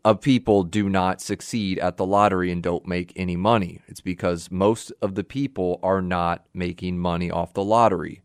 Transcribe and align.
of 0.04 0.20
people 0.20 0.64
do 0.64 0.90
not 0.90 1.22
succeed 1.22 1.78
at 1.80 1.98
the 1.98 2.06
lottery 2.06 2.52
and 2.52 2.64
don't 2.64 2.88
make 2.88 3.14
any 3.16 3.36
money? 3.36 3.82
It's 3.88 4.02
because 4.02 4.50
most 4.52 4.92
of 5.02 5.16
the 5.16 5.24
people 5.24 5.80
are 5.84 6.02
not 6.02 6.46
making 6.54 6.98
money 6.98 7.30
off 7.30 7.54
the 7.54 7.64
lottery. 7.64 8.22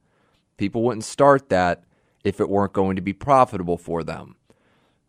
People 0.57 0.83
wouldn't 0.83 1.05
start 1.05 1.51
that 1.51 1.85
if 2.25 2.41
it 2.41 2.49
weren't 2.49 2.73
going 2.73 2.97
to 2.97 3.03
be 3.03 3.13
profitable 3.13 3.77
for 3.77 4.03
them. 4.03 4.37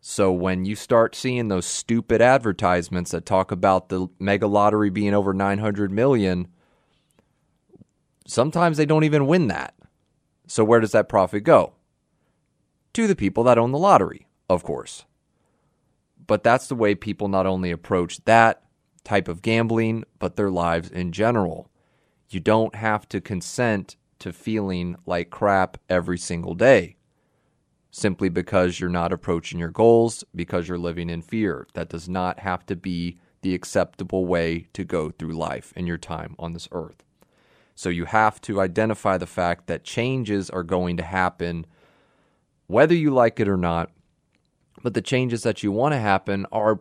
So 0.00 0.30
when 0.30 0.64
you 0.64 0.76
start 0.76 1.16
seeing 1.16 1.48
those 1.48 1.66
stupid 1.66 2.20
advertisements 2.22 3.10
that 3.10 3.26
talk 3.26 3.50
about 3.50 3.88
the 3.88 4.08
mega 4.18 4.46
lottery 4.46 4.90
being 4.90 5.14
over 5.14 5.34
900 5.34 5.90
million, 5.90 6.48
Sometimes 8.28 8.76
they 8.76 8.86
don't 8.86 9.04
even 9.04 9.26
win 9.26 9.48
that. 9.48 9.74
So 10.46 10.62
where 10.62 10.80
does 10.80 10.92
that 10.92 11.08
profit 11.08 11.44
go? 11.44 11.72
To 12.92 13.06
the 13.06 13.16
people 13.16 13.42
that 13.44 13.58
own 13.58 13.72
the 13.72 13.78
lottery, 13.78 14.28
of 14.48 14.62
course. 14.62 15.06
But 16.26 16.44
that's 16.44 16.66
the 16.66 16.74
way 16.74 16.94
people 16.94 17.28
not 17.28 17.46
only 17.46 17.70
approach 17.70 18.22
that 18.26 18.62
type 19.02 19.28
of 19.28 19.40
gambling, 19.40 20.04
but 20.18 20.36
their 20.36 20.50
lives 20.50 20.90
in 20.90 21.10
general. 21.10 21.70
You 22.28 22.40
don't 22.40 22.74
have 22.74 23.08
to 23.08 23.20
consent 23.20 23.96
to 24.18 24.32
feeling 24.32 24.96
like 25.06 25.30
crap 25.30 25.78
every 25.88 26.18
single 26.18 26.54
day 26.54 26.98
simply 27.90 28.28
because 28.28 28.78
you're 28.78 28.90
not 28.90 29.12
approaching 29.12 29.58
your 29.58 29.70
goals, 29.70 30.22
because 30.34 30.68
you're 30.68 30.78
living 30.78 31.08
in 31.08 31.22
fear. 31.22 31.66
That 31.74 31.88
does 31.88 32.08
not 32.08 32.40
have 32.40 32.66
to 32.66 32.76
be 32.76 33.18
the 33.40 33.54
acceptable 33.54 34.26
way 34.26 34.68
to 34.74 34.84
go 34.84 35.10
through 35.10 35.32
life 35.32 35.72
and 35.74 35.88
your 35.88 35.98
time 35.98 36.34
on 36.38 36.52
this 36.52 36.68
earth. 36.72 37.04
So 37.78 37.90
you 37.90 38.06
have 38.06 38.40
to 38.40 38.60
identify 38.60 39.18
the 39.18 39.26
fact 39.28 39.68
that 39.68 39.84
changes 39.84 40.50
are 40.50 40.64
going 40.64 40.96
to 40.96 41.04
happen 41.04 41.64
whether 42.66 42.92
you 42.92 43.12
like 43.12 43.38
it 43.38 43.46
or 43.46 43.56
not. 43.56 43.92
But 44.82 44.94
the 44.94 45.00
changes 45.00 45.44
that 45.44 45.62
you 45.62 45.70
want 45.70 45.92
to 45.92 46.00
happen 46.00 46.44
are 46.50 46.80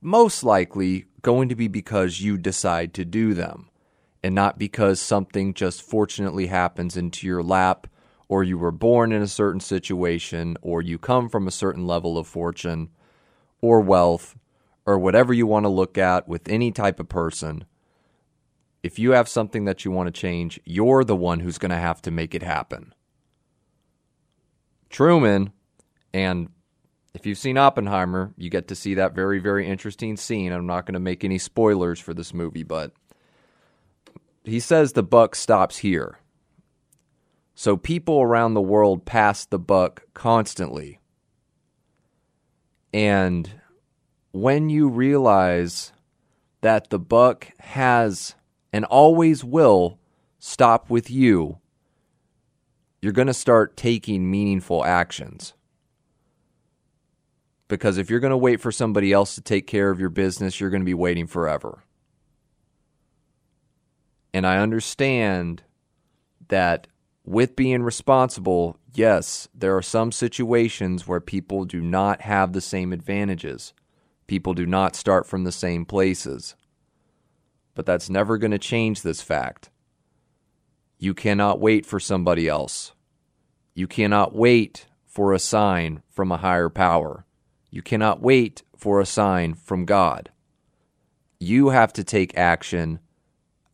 most 0.00 0.42
likely 0.42 1.04
going 1.22 1.48
to 1.48 1.54
be 1.54 1.68
because 1.68 2.20
you 2.20 2.36
decide 2.36 2.92
to 2.94 3.04
do 3.04 3.34
them 3.34 3.70
and 4.20 4.34
not 4.34 4.58
because 4.58 4.98
something 4.98 5.54
just 5.54 5.80
fortunately 5.80 6.48
happens 6.48 6.96
into 6.96 7.24
your 7.24 7.44
lap 7.44 7.86
or 8.26 8.42
you 8.42 8.58
were 8.58 8.72
born 8.72 9.12
in 9.12 9.22
a 9.22 9.28
certain 9.28 9.60
situation 9.60 10.56
or 10.60 10.82
you 10.82 10.98
come 10.98 11.28
from 11.28 11.46
a 11.46 11.52
certain 11.52 11.86
level 11.86 12.18
of 12.18 12.26
fortune 12.26 12.88
or 13.60 13.80
wealth 13.80 14.36
or 14.84 14.98
whatever 14.98 15.32
you 15.32 15.46
want 15.46 15.62
to 15.62 15.70
look 15.70 15.96
at 15.96 16.26
with 16.26 16.48
any 16.48 16.72
type 16.72 16.98
of 16.98 17.08
person 17.08 17.64
if 18.86 19.00
you 19.00 19.10
have 19.10 19.28
something 19.28 19.64
that 19.64 19.84
you 19.84 19.90
want 19.90 20.06
to 20.06 20.12
change, 20.12 20.60
you're 20.64 21.02
the 21.02 21.16
one 21.16 21.40
who's 21.40 21.58
going 21.58 21.72
to 21.72 21.76
have 21.76 22.00
to 22.00 22.12
make 22.12 22.36
it 22.36 22.42
happen. 22.44 22.94
Truman, 24.90 25.50
and 26.14 26.50
if 27.12 27.26
you've 27.26 27.36
seen 27.36 27.58
Oppenheimer, 27.58 28.32
you 28.36 28.48
get 28.48 28.68
to 28.68 28.76
see 28.76 28.94
that 28.94 29.12
very, 29.12 29.40
very 29.40 29.66
interesting 29.66 30.16
scene. 30.16 30.52
I'm 30.52 30.68
not 30.68 30.86
going 30.86 30.94
to 30.94 31.00
make 31.00 31.24
any 31.24 31.36
spoilers 31.36 31.98
for 31.98 32.14
this 32.14 32.32
movie, 32.32 32.62
but 32.62 32.92
he 34.44 34.60
says 34.60 34.92
the 34.92 35.02
buck 35.02 35.34
stops 35.34 35.78
here. 35.78 36.20
So 37.56 37.76
people 37.76 38.22
around 38.22 38.54
the 38.54 38.60
world 38.60 39.04
pass 39.04 39.44
the 39.44 39.58
buck 39.58 40.04
constantly. 40.14 41.00
And 42.94 43.50
when 44.30 44.70
you 44.70 44.88
realize 44.88 45.92
that 46.60 46.90
the 46.90 47.00
buck 47.00 47.48
has 47.58 48.36
and 48.72 48.84
always 48.84 49.44
will 49.44 49.98
stop 50.38 50.90
with 50.90 51.10
you, 51.10 51.58
you're 53.00 53.12
going 53.12 53.26
to 53.26 53.34
start 53.34 53.76
taking 53.76 54.30
meaningful 54.30 54.84
actions. 54.84 55.54
Because 57.68 57.98
if 57.98 58.10
you're 58.10 58.20
going 58.20 58.30
to 58.30 58.36
wait 58.36 58.60
for 58.60 58.70
somebody 58.70 59.12
else 59.12 59.34
to 59.34 59.40
take 59.40 59.66
care 59.66 59.90
of 59.90 59.98
your 59.98 60.08
business, 60.08 60.60
you're 60.60 60.70
going 60.70 60.82
to 60.82 60.86
be 60.86 60.94
waiting 60.94 61.26
forever. 61.26 61.82
And 64.32 64.46
I 64.46 64.58
understand 64.58 65.62
that 66.48 66.86
with 67.24 67.56
being 67.56 67.82
responsible, 67.82 68.78
yes, 68.94 69.48
there 69.52 69.76
are 69.76 69.82
some 69.82 70.12
situations 70.12 71.08
where 71.08 71.20
people 71.20 71.64
do 71.64 71.80
not 71.80 72.22
have 72.22 72.52
the 72.52 72.60
same 72.60 72.92
advantages. 72.92 73.72
People 74.26 74.54
do 74.54 74.66
not 74.66 74.94
start 74.94 75.26
from 75.26 75.44
the 75.44 75.52
same 75.52 75.84
places 75.84 76.54
but 77.76 77.86
that's 77.86 78.10
never 78.10 78.38
going 78.38 78.50
to 78.50 78.58
change 78.58 79.02
this 79.02 79.22
fact. 79.22 79.70
You 80.98 81.14
cannot 81.14 81.60
wait 81.60 81.84
for 81.86 82.00
somebody 82.00 82.48
else. 82.48 82.94
You 83.74 83.86
cannot 83.86 84.34
wait 84.34 84.86
for 85.06 85.32
a 85.34 85.38
sign 85.38 86.02
from 86.08 86.32
a 86.32 86.38
higher 86.38 86.70
power. 86.70 87.26
You 87.70 87.82
cannot 87.82 88.22
wait 88.22 88.62
for 88.76 88.98
a 88.98 89.06
sign 89.06 89.54
from 89.54 89.84
God. 89.84 90.30
You 91.38 91.68
have 91.68 91.92
to 91.92 92.02
take 92.02 92.36
action 92.36 92.98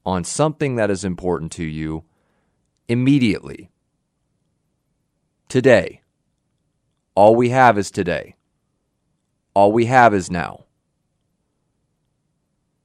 on 0.05 0.25
something 0.25 0.75
that 0.75 0.91
is 0.91 1.05
important 1.05 1.53
to 1.53 1.65
you 1.65 2.03
immediately. 2.89 3.71
Today. 5.49 6.01
All 7.15 7.37
we 7.37 7.51
have 7.51 7.79
is 7.79 7.93
today. 7.93 8.35
All 9.55 9.71
we 9.71 9.85
have 9.87 10.13
is 10.13 10.29
now. 10.29 10.65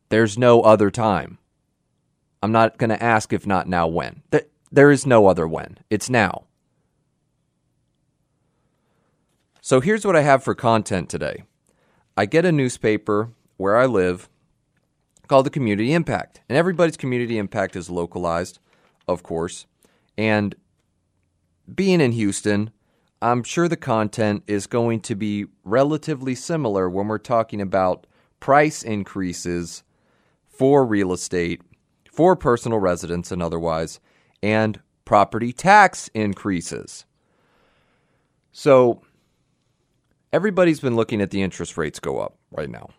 There's 0.10 0.38
no 0.38 0.62
other 0.62 0.90
time. 0.90 1.38
I'm 2.42 2.52
not 2.52 2.78
going 2.78 2.92
to 2.92 3.04
ask 3.04 3.34
if 3.34 3.48
not 3.48 3.68
now 3.68 3.88
when. 3.88 4.22
There 4.72 4.92
is 4.92 5.06
no 5.06 5.28
other 5.28 5.48
when. 5.48 5.80
It's 5.90 6.10
now. 6.10 6.44
So 9.62 9.82
here's 9.82 10.06
what 10.06 10.16
I 10.16 10.22
have 10.22 10.44
for 10.44 10.56
content 10.56 11.10
today. 11.10 11.44
I 12.16 12.26
get 12.26 12.46
a 12.46 12.52
newspaper 12.52 13.32
where 13.58 13.76
I 13.76 13.86
live 13.86 14.30
called 15.28 15.46
the 15.46 15.52
Community 15.52 15.94
Impact. 15.94 16.42
And 16.48 16.58
everybody's 16.58 16.96
community 16.96 17.38
impact 17.38 17.76
is 17.76 17.90
localized, 17.90 18.60
of 19.08 19.24
course. 19.24 19.66
And 20.18 20.56
being 21.74 22.00
in 22.00 22.14
Houston, 22.14 22.72
I'm 23.22 23.44
sure 23.44 23.68
the 23.68 23.76
content 23.76 24.44
is 24.48 24.68
going 24.68 25.02
to 25.02 25.16
be 25.16 25.48
relatively 25.64 26.36
similar 26.36 26.90
when 26.90 27.08
we're 27.08 27.18
talking 27.18 27.60
about 27.60 28.08
price 28.40 28.84
increases 28.84 29.84
for 30.58 30.86
real 30.86 31.14
estate, 31.14 31.62
for 32.12 32.36
personal 32.36 32.80
residence 32.80 33.32
and 33.32 33.42
otherwise, 33.42 34.00
and 34.42 34.80
property 35.06 35.54
tax 35.54 36.10
increases. 36.14 37.06
So 38.52 39.02
everybody's 40.34 40.80
been 40.80 40.96
looking 40.96 41.22
at 41.22 41.32
the 41.32 41.42
interest 41.42 41.78
rates 41.78 42.00
go 42.00 42.20
up 42.20 42.38
right 42.52 42.70
now. 42.70 42.90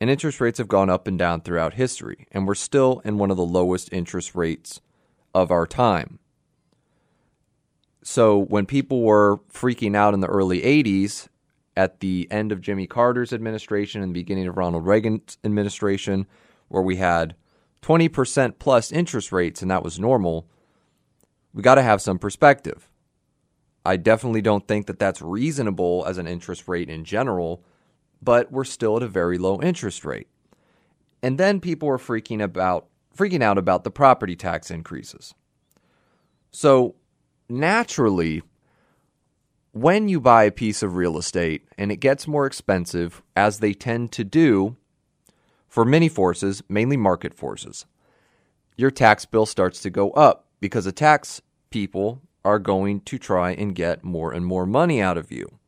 And 0.00 0.10
interest 0.10 0.40
rates 0.40 0.58
have 0.58 0.68
gone 0.68 0.90
up 0.90 1.06
and 1.06 1.18
down 1.18 1.40
throughout 1.40 1.74
history, 1.74 2.26
and 2.32 2.46
we're 2.46 2.54
still 2.54 3.00
in 3.04 3.16
one 3.16 3.30
of 3.30 3.36
the 3.36 3.44
lowest 3.44 3.92
interest 3.92 4.34
rates 4.34 4.80
of 5.34 5.50
our 5.50 5.66
time. 5.66 6.18
So 8.02 8.38
when 8.38 8.66
people 8.66 9.02
were 9.02 9.38
freaking 9.50 9.96
out 9.96 10.12
in 10.12 10.20
the 10.20 10.26
early 10.26 10.60
80s, 10.60 11.28
at 11.76 12.00
the 12.00 12.28
end 12.30 12.52
of 12.52 12.60
Jimmy 12.60 12.86
Carter's 12.86 13.32
administration 13.32 14.02
and 14.02 14.10
the 14.10 14.20
beginning 14.20 14.46
of 14.46 14.56
Ronald 14.56 14.86
Reagan's 14.86 15.38
administration, 15.44 16.26
where 16.74 16.82
we 16.82 16.96
had 16.96 17.36
20% 17.82 18.58
plus 18.58 18.90
interest 18.90 19.30
rates 19.32 19.62
and 19.62 19.70
that 19.70 19.84
was 19.84 19.98
normal, 19.98 20.48
we 21.54 21.62
got 21.62 21.76
to 21.76 21.82
have 21.82 22.02
some 22.02 22.18
perspective. 22.18 22.90
I 23.86 23.96
definitely 23.96 24.42
don't 24.42 24.66
think 24.66 24.86
that 24.86 24.98
that's 24.98 25.22
reasonable 25.22 26.04
as 26.06 26.18
an 26.18 26.26
interest 26.26 26.66
rate 26.66 26.90
in 26.90 27.04
general, 27.04 27.62
but 28.20 28.50
we're 28.50 28.64
still 28.64 28.96
at 28.96 29.02
a 29.02 29.08
very 29.08 29.38
low 29.38 29.60
interest 29.62 30.04
rate. 30.04 30.26
And 31.22 31.38
then 31.38 31.60
people 31.60 31.88
were 31.88 31.98
freaking 31.98 32.42
about 32.42 32.88
freaking 33.16 33.42
out 33.42 33.58
about 33.58 33.84
the 33.84 33.90
property 33.90 34.34
tax 34.34 34.70
increases. 34.70 35.34
So, 36.50 36.96
naturally, 37.48 38.42
when 39.72 40.08
you 40.08 40.20
buy 40.20 40.44
a 40.44 40.50
piece 40.50 40.82
of 40.82 40.96
real 40.96 41.16
estate 41.18 41.62
and 41.78 41.92
it 41.92 41.96
gets 41.96 42.26
more 42.26 42.46
expensive 42.46 43.22
as 43.36 43.60
they 43.60 43.74
tend 43.74 44.10
to 44.12 44.24
do 44.24 44.76
for 45.74 45.84
many 45.84 46.08
forces, 46.08 46.62
mainly 46.68 46.96
market 46.96 47.34
forces, 47.34 47.84
your 48.76 48.92
tax 48.92 49.24
bill 49.24 49.44
starts 49.44 49.82
to 49.82 49.90
go 49.90 50.12
up 50.12 50.46
because 50.60 50.84
the 50.84 50.92
tax 50.92 51.42
people 51.70 52.22
are 52.44 52.60
going 52.60 53.00
to 53.00 53.18
try 53.18 53.50
and 53.50 53.74
get 53.74 54.04
more 54.04 54.32
and 54.32 54.46
more 54.46 54.66
money 54.66 55.02
out 55.02 55.18
of 55.18 55.32
you. 55.32 55.58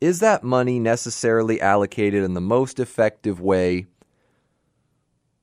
Is 0.00 0.20
that 0.20 0.44
money 0.44 0.78
necessarily 0.78 1.60
allocated 1.60 2.22
in 2.22 2.34
the 2.34 2.40
most 2.40 2.78
effective 2.78 3.40
way? 3.40 3.86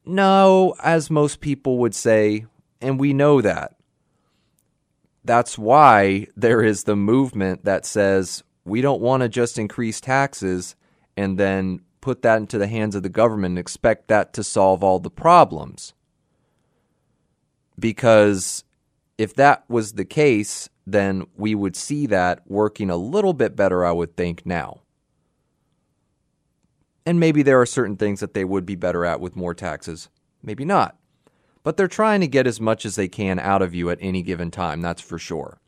No, 0.06 0.74
as 0.82 1.10
most 1.10 1.42
people 1.42 1.78
would 1.80 1.94
say, 1.94 2.46
and 2.80 2.98
we 2.98 3.12
know 3.12 3.42
that. 3.42 3.76
That's 5.26 5.58
why 5.58 6.28
there 6.38 6.64
is 6.64 6.86
the 6.86 6.96
movement 6.96 7.66
that 7.66 7.86
says 7.86 8.42
we 8.64 8.80
don't 8.80 9.02
want 9.02 9.24
to 9.24 9.28
just 9.28 9.60
increase 9.60 10.00
taxes 10.00 10.78
and 11.18 11.38
then 11.38 11.82
put 12.02 12.22
that 12.22 12.38
into 12.38 12.58
the 12.58 12.68
hands 12.68 12.96
of 12.96 13.04
the 13.04 13.10
government 13.10 13.54
and 13.54 13.60
expect 13.60 14.08
that 14.08 14.34
to 14.34 14.44
solve 14.44 14.84
all 14.84 15.00
the 15.00 15.10
problems. 15.10 15.94
Because 17.80 18.64
if 19.18 19.34
that 19.36 19.64
was 19.68 19.94
the 19.94 20.06
case, 20.06 20.70
then 20.86 21.26
we 21.36 21.54
would 21.54 21.76
see 21.76 22.06
that 22.08 22.42
working 22.48 22.90
a 22.90 22.98
little 22.98 23.34
bit 23.34 23.56
better, 23.56 23.86
I 23.86 23.92
would 23.92 24.16
think, 24.16 24.46
now. 24.46 24.82
And 27.06 27.20
maybe 27.20 27.42
there 27.42 27.60
are 27.62 27.66
certain 27.66 27.98
things 27.98 28.20
that 28.20 28.34
they 28.34 28.44
would 28.44 28.66
be 28.66 28.76
better 28.76 29.06
at 29.06 29.20
with 29.20 29.36
more 29.36 29.54
taxes, 29.54 30.10
maybe 30.44 30.66
not. 30.66 30.98
But 31.64 31.78
they're 31.78 31.88
trying 31.88 32.22
to 32.22 32.28
get 32.28 32.48
as 32.48 32.62
much 32.62 32.86
as 32.86 32.96
they 32.96 33.08
can 33.08 33.40
out 33.40 33.62
of 33.62 33.76
you 33.76 33.90
at 33.90 33.98
any 34.02 34.22
given 34.22 34.52
time, 34.52 34.82
that's 34.82 35.02
for 35.02 35.18
sure. 35.20 35.60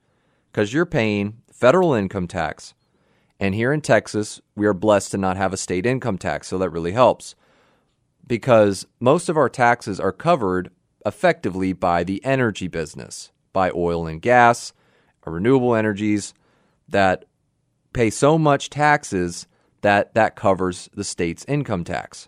Because 0.52 0.74
you're 0.74 0.86
paying 0.86 1.42
federal 1.52 1.94
income 1.94 2.28
tax. 2.28 2.74
And 3.40 3.56
here 3.56 3.72
in 3.72 3.82
Texas, 3.82 4.42
we 4.56 4.66
are 4.66 4.74
blessed 4.74 5.12
to 5.12 5.18
not 5.18 5.38
have 5.38 5.54
a 5.54 5.58
state 5.58 5.86
income 5.86 6.18
tax, 6.18 6.48
so 6.48 6.58
that 6.58 6.70
really 6.70 6.92
helps. 6.92 7.36
Because 8.28 8.86
most 9.00 9.30
of 9.30 9.38
our 9.38 9.50
taxes 9.50 10.00
are 10.00 10.12
covered 10.12 10.72
effectively 11.06 11.74
by 11.74 12.04
the 12.04 12.24
energy 12.26 12.68
business 12.68 13.32
by 13.54 13.72
oil 13.74 14.06
and 14.06 14.22
gas, 14.22 14.74
or 15.26 15.34
renewable 15.34 15.76
energies 15.76 16.34
that 16.88 17.26
pay 17.94 18.10
so 18.10 18.38
much 18.38 18.70
taxes 18.70 19.48
that 19.82 20.14
that 20.14 20.36
covers 20.36 20.90
the 20.94 21.04
state's 21.04 21.46
income 21.46 21.84
tax. 21.84 22.28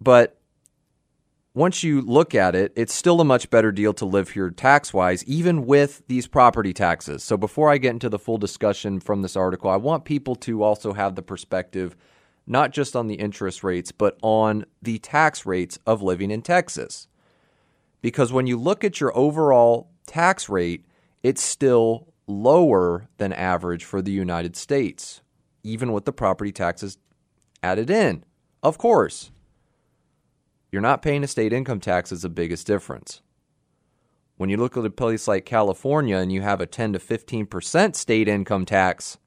But 0.00 0.39
once 1.60 1.82
you 1.82 2.00
look 2.00 2.34
at 2.34 2.54
it, 2.54 2.72
it's 2.74 2.94
still 2.94 3.20
a 3.20 3.24
much 3.24 3.50
better 3.50 3.70
deal 3.70 3.92
to 3.92 4.06
live 4.06 4.30
here 4.30 4.48
tax 4.48 4.94
wise, 4.94 5.22
even 5.24 5.66
with 5.66 6.02
these 6.08 6.26
property 6.26 6.72
taxes. 6.72 7.22
So, 7.22 7.36
before 7.36 7.70
I 7.70 7.76
get 7.76 7.90
into 7.90 8.08
the 8.08 8.18
full 8.18 8.38
discussion 8.38 8.98
from 8.98 9.20
this 9.20 9.36
article, 9.36 9.68
I 9.68 9.76
want 9.76 10.06
people 10.06 10.34
to 10.36 10.62
also 10.62 10.94
have 10.94 11.16
the 11.16 11.22
perspective 11.22 11.98
not 12.46 12.70
just 12.70 12.96
on 12.96 13.08
the 13.08 13.16
interest 13.16 13.62
rates, 13.62 13.92
but 13.92 14.18
on 14.22 14.64
the 14.80 14.98
tax 15.00 15.44
rates 15.44 15.78
of 15.86 16.00
living 16.00 16.30
in 16.30 16.40
Texas. 16.40 17.08
Because 18.00 18.32
when 18.32 18.46
you 18.46 18.56
look 18.56 18.82
at 18.82 18.98
your 18.98 19.14
overall 19.14 19.90
tax 20.06 20.48
rate, 20.48 20.86
it's 21.22 21.42
still 21.42 22.08
lower 22.26 23.06
than 23.18 23.34
average 23.34 23.84
for 23.84 24.00
the 24.00 24.12
United 24.12 24.56
States, 24.56 25.20
even 25.62 25.92
with 25.92 26.06
the 26.06 26.12
property 26.12 26.52
taxes 26.52 26.96
added 27.62 27.90
in. 27.90 28.24
Of 28.62 28.78
course, 28.78 29.30
you're 30.70 30.82
not 30.82 31.02
paying 31.02 31.24
a 31.24 31.28
state 31.28 31.52
income 31.52 31.80
tax 31.80 32.12
is 32.12 32.22
the 32.22 32.28
biggest 32.28 32.66
difference. 32.66 33.22
When 34.36 34.48
you 34.48 34.56
look 34.56 34.76
at 34.76 34.84
a 34.84 34.90
place 34.90 35.28
like 35.28 35.44
California 35.44 36.16
and 36.16 36.32
you 36.32 36.42
have 36.42 36.60
a 36.60 36.66
10 36.66 36.94
to 36.94 36.98
15% 36.98 37.94
state 37.94 38.28
income 38.28 38.64
tax, 38.64 39.18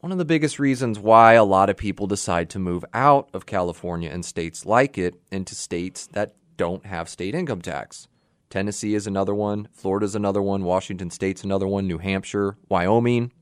one 0.00 0.12
of 0.12 0.18
the 0.18 0.24
biggest 0.24 0.58
reasons 0.58 0.98
why 0.98 1.34
a 1.34 1.44
lot 1.44 1.68
of 1.68 1.76
people 1.76 2.06
decide 2.06 2.48
to 2.50 2.58
move 2.58 2.84
out 2.94 3.28
of 3.34 3.44
California 3.44 4.08
and 4.08 4.24
states 4.24 4.64
like 4.64 4.96
it 4.96 5.20
into 5.30 5.54
states 5.54 6.06
that 6.12 6.36
don't 6.56 6.86
have 6.86 7.08
state 7.08 7.34
income 7.34 7.60
tax. 7.60 8.08
Tennessee 8.48 8.94
is 8.94 9.06
another 9.06 9.34
one, 9.34 9.68
Florida 9.72 10.06
is 10.06 10.14
another 10.14 10.40
one, 10.40 10.62
Washington 10.62 11.10
State's 11.10 11.42
another 11.42 11.66
one, 11.66 11.86
New 11.86 11.98
Hampshire, 11.98 12.56
Wyoming, 12.68 13.32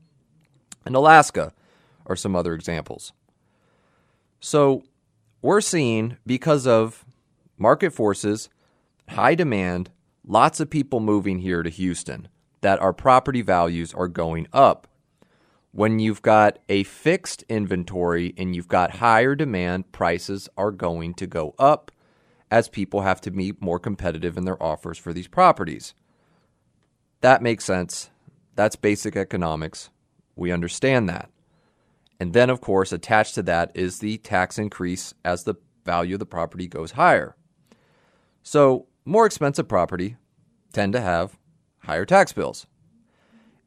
and 0.85 0.95
Alaska 0.95 1.53
are 2.05 2.15
some 2.15 2.35
other 2.35 2.53
examples. 2.53 3.13
So 4.39 4.83
we're 5.45 5.61
seeing, 5.61 6.17
because 6.25 6.65
of 6.65 7.05
market 7.55 7.93
forces, 7.93 8.49
high 9.09 9.35
demand, 9.35 9.91
lots 10.27 10.59
of 10.59 10.71
people 10.71 10.99
moving 10.99 11.37
here 11.37 11.61
to 11.61 11.69
Houston, 11.69 12.27
that 12.61 12.81
our 12.81 12.93
property 12.93 13.43
values 13.43 13.93
are 13.93 14.07
going 14.07 14.47
up. 14.51 14.87
When 15.71 15.99
you've 15.99 16.23
got 16.23 16.57
a 16.67 16.81
fixed 16.81 17.43
inventory 17.47 18.33
and 18.39 18.55
you've 18.55 18.67
got 18.67 18.95
higher 18.95 19.35
demand, 19.35 19.91
prices 19.91 20.49
are 20.57 20.71
going 20.71 21.13
to 21.13 21.27
go 21.27 21.53
up 21.59 21.91
as 22.49 22.67
people 22.67 23.01
have 23.01 23.21
to 23.21 23.29
be 23.29 23.53
more 23.59 23.77
competitive 23.77 24.37
in 24.37 24.45
their 24.45 24.61
offers 24.61 24.97
for 24.97 25.13
these 25.13 25.27
properties. 25.27 25.93
That 27.21 27.43
makes 27.43 27.65
sense. 27.65 28.09
That's 28.55 28.75
basic 28.75 29.15
economics. 29.15 29.91
We 30.35 30.51
understand 30.51 31.07
that. 31.09 31.29
And 32.19 32.33
then, 32.33 32.49
of 32.49 32.61
course, 32.61 32.91
attached 32.91 33.35
to 33.35 33.43
that 33.43 33.71
is 33.75 33.99
the 33.99 34.17
tax 34.19 34.57
increase 34.57 35.13
as 35.23 35.43
the 35.43 35.55
value 35.85 36.15
of 36.15 36.19
the 36.19 36.25
property 36.25 36.67
goes 36.67 36.91
higher. 36.91 37.35
So, 38.43 38.87
more 39.05 39.25
expensive 39.25 39.67
property 39.67 40.15
tend 40.73 40.93
to 40.93 41.01
have 41.01 41.37
higher 41.79 42.05
tax 42.05 42.33
bills. 42.33 42.65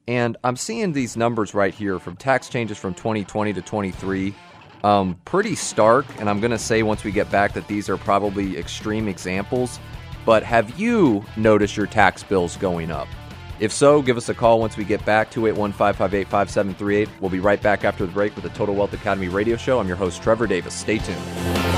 And 0.07 0.37
I'm 0.43 0.57
seeing 0.57 0.93
these 0.93 1.17
numbers 1.17 1.53
right 1.53 1.75
here 1.75 1.99
from 1.99 2.17
tax 2.17 2.49
changes 2.49 2.79
from 2.79 2.95
2020 2.95 3.53
to 3.53 3.63
23 3.63 4.35
um, 4.85 5.21
pretty 5.25 5.55
stark. 5.55 6.07
And 6.19 6.31
I'm 6.31 6.41
going 6.41 6.51
to 6.51 6.59
say 6.59 6.83
once 6.83 7.05
we 7.05 7.13
get 7.13 7.31
back 7.31 7.53
that 7.55 7.69
these 7.69 7.89
are 7.89 7.97
probably 7.97 8.57
extreme 8.57 9.09
examples. 9.09 9.79
But 10.25 10.43
have 10.43 10.79
you 10.79 11.25
noticed 11.37 11.77
your 11.77 11.87
tax 11.87 12.23
bills 12.23 12.57
going 12.57 12.91
up? 12.91 13.09
If 13.61 13.73
so, 13.73 14.03
give 14.03 14.17
us 14.17 14.29
a 14.29 14.35
call 14.35 14.61
once 14.61 14.77
we 14.77 14.85
get 14.85 15.05
back 15.05 15.31
to 15.33 15.47
815 15.47 17.09
We'll 17.21 17.31
be 17.31 17.41
right 17.41 17.61
back 17.61 17.85
after 17.85 18.07
the 18.07 18.13
break 18.13 18.35
with 18.37 18.45
the 18.45 18.51
Total 18.51 18.75
Wealth 18.75 18.93
Academy 18.93 19.29
radio 19.29 19.57
show. 19.57 19.81
I'm 19.81 19.89
your 19.89 19.97
host, 19.97 20.23
Trevor 20.23 20.47
Davis. 20.47 20.75
Stay 20.75 20.99
tuned. 20.99 21.78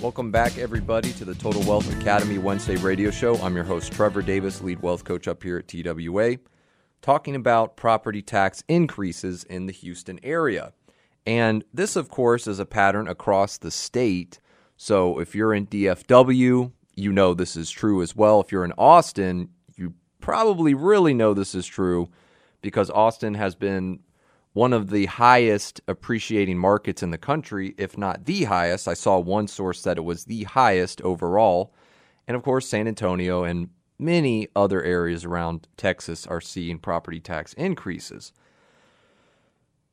Welcome 0.00 0.30
back, 0.30 0.58
everybody, 0.58 1.12
to 1.14 1.24
the 1.24 1.34
Total 1.34 1.60
Wealth 1.64 1.92
Academy 2.00 2.38
Wednesday 2.38 2.76
radio 2.76 3.10
show. 3.10 3.34
I'm 3.38 3.56
your 3.56 3.64
host, 3.64 3.92
Trevor 3.92 4.22
Davis, 4.22 4.60
lead 4.60 4.80
wealth 4.80 5.02
coach 5.02 5.26
up 5.26 5.42
here 5.42 5.58
at 5.58 5.66
TWA, 5.66 6.36
talking 7.02 7.34
about 7.34 7.76
property 7.76 8.22
tax 8.22 8.62
increases 8.68 9.42
in 9.42 9.66
the 9.66 9.72
Houston 9.72 10.20
area. 10.22 10.72
And 11.26 11.64
this, 11.74 11.96
of 11.96 12.10
course, 12.10 12.46
is 12.46 12.60
a 12.60 12.64
pattern 12.64 13.08
across 13.08 13.58
the 13.58 13.72
state. 13.72 14.38
So 14.76 15.18
if 15.18 15.34
you're 15.34 15.52
in 15.52 15.66
DFW, 15.66 16.70
you 16.94 17.12
know 17.12 17.34
this 17.34 17.56
is 17.56 17.68
true 17.68 18.00
as 18.00 18.14
well. 18.14 18.40
If 18.40 18.52
you're 18.52 18.64
in 18.64 18.74
Austin, 18.78 19.48
you 19.74 19.94
probably 20.20 20.74
really 20.74 21.12
know 21.12 21.34
this 21.34 21.56
is 21.56 21.66
true 21.66 22.08
because 22.62 22.88
Austin 22.88 23.34
has 23.34 23.56
been 23.56 23.98
one 24.58 24.72
of 24.72 24.90
the 24.90 25.06
highest 25.06 25.80
appreciating 25.86 26.58
markets 26.58 27.00
in 27.00 27.12
the 27.12 27.16
country, 27.16 27.76
if 27.78 27.96
not 27.96 28.24
the 28.24 28.42
highest. 28.42 28.88
I 28.88 28.94
saw 28.94 29.16
one 29.20 29.46
source 29.46 29.82
that 29.82 29.98
it 29.98 30.00
was 30.00 30.24
the 30.24 30.42
highest 30.42 31.00
overall. 31.02 31.72
And 32.26 32.36
of 32.36 32.42
course, 32.42 32.66
San 32.66 32.88
Antonio 32.88 33.44
and 33.44 33.68
many 34.00 34.48
other 34.56 34.82
areas 34.82 35.24
around 35.24 35.68
Texas 35.76 36.26
are 36.26 36.40
seeing 36.40 36.80
property 36.80 37.20
tax 37.20 37.52
increases. 37.52 38.32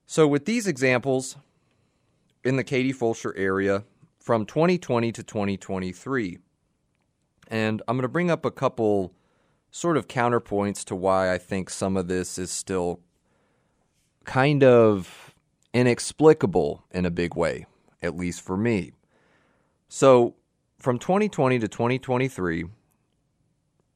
So, 0.08 0.28
with 0.28 0.46
these 0.46 0.66
examples 0.66 1.38
in 2.44 2.56
the 2.56 2.64
Katy 2.64 2.92
Fulshear 2.92 3.34
area 3.38 3.84
from 4.18 4.48
2020 4.48 5.12
to 5.12 5.22
2023, 5.22 6.40
and 7.50 7.84
I'm 7.88 7.98
going 7.98 8.02
to 8.02 8.08
bring 8.08 8.32
up 8.32 8.44
a 8.46 8.52
couple 8.52 9.14
sort 9.70 9.96
of 9.96 10.08
counterpoints 10.08 10.84
to 10.86 10.96
why 10.96 11.32
I 11.32 11.38
think 11.38 11.70
some 11.70 11.96
of 11.96 12.08
this 12.08 12.40
is 12.40 12.50
still 12.50 13.02
kind 14.26 14.64
of 14.64 15.34
inexplicable 15.74 16.84
in 16.92 17.06
a 17.06 17.12
big 17.12 17.36
way, 17.36 17.66
at 18.02 18.16
least 18.16 18.42
for 18.42 18.58
me. 18.58 18.92
So, 19.88 20.36
from 20.80 21.00
2020 21.00 21.60
to 21.60 21.68
2023, 21.68 22.66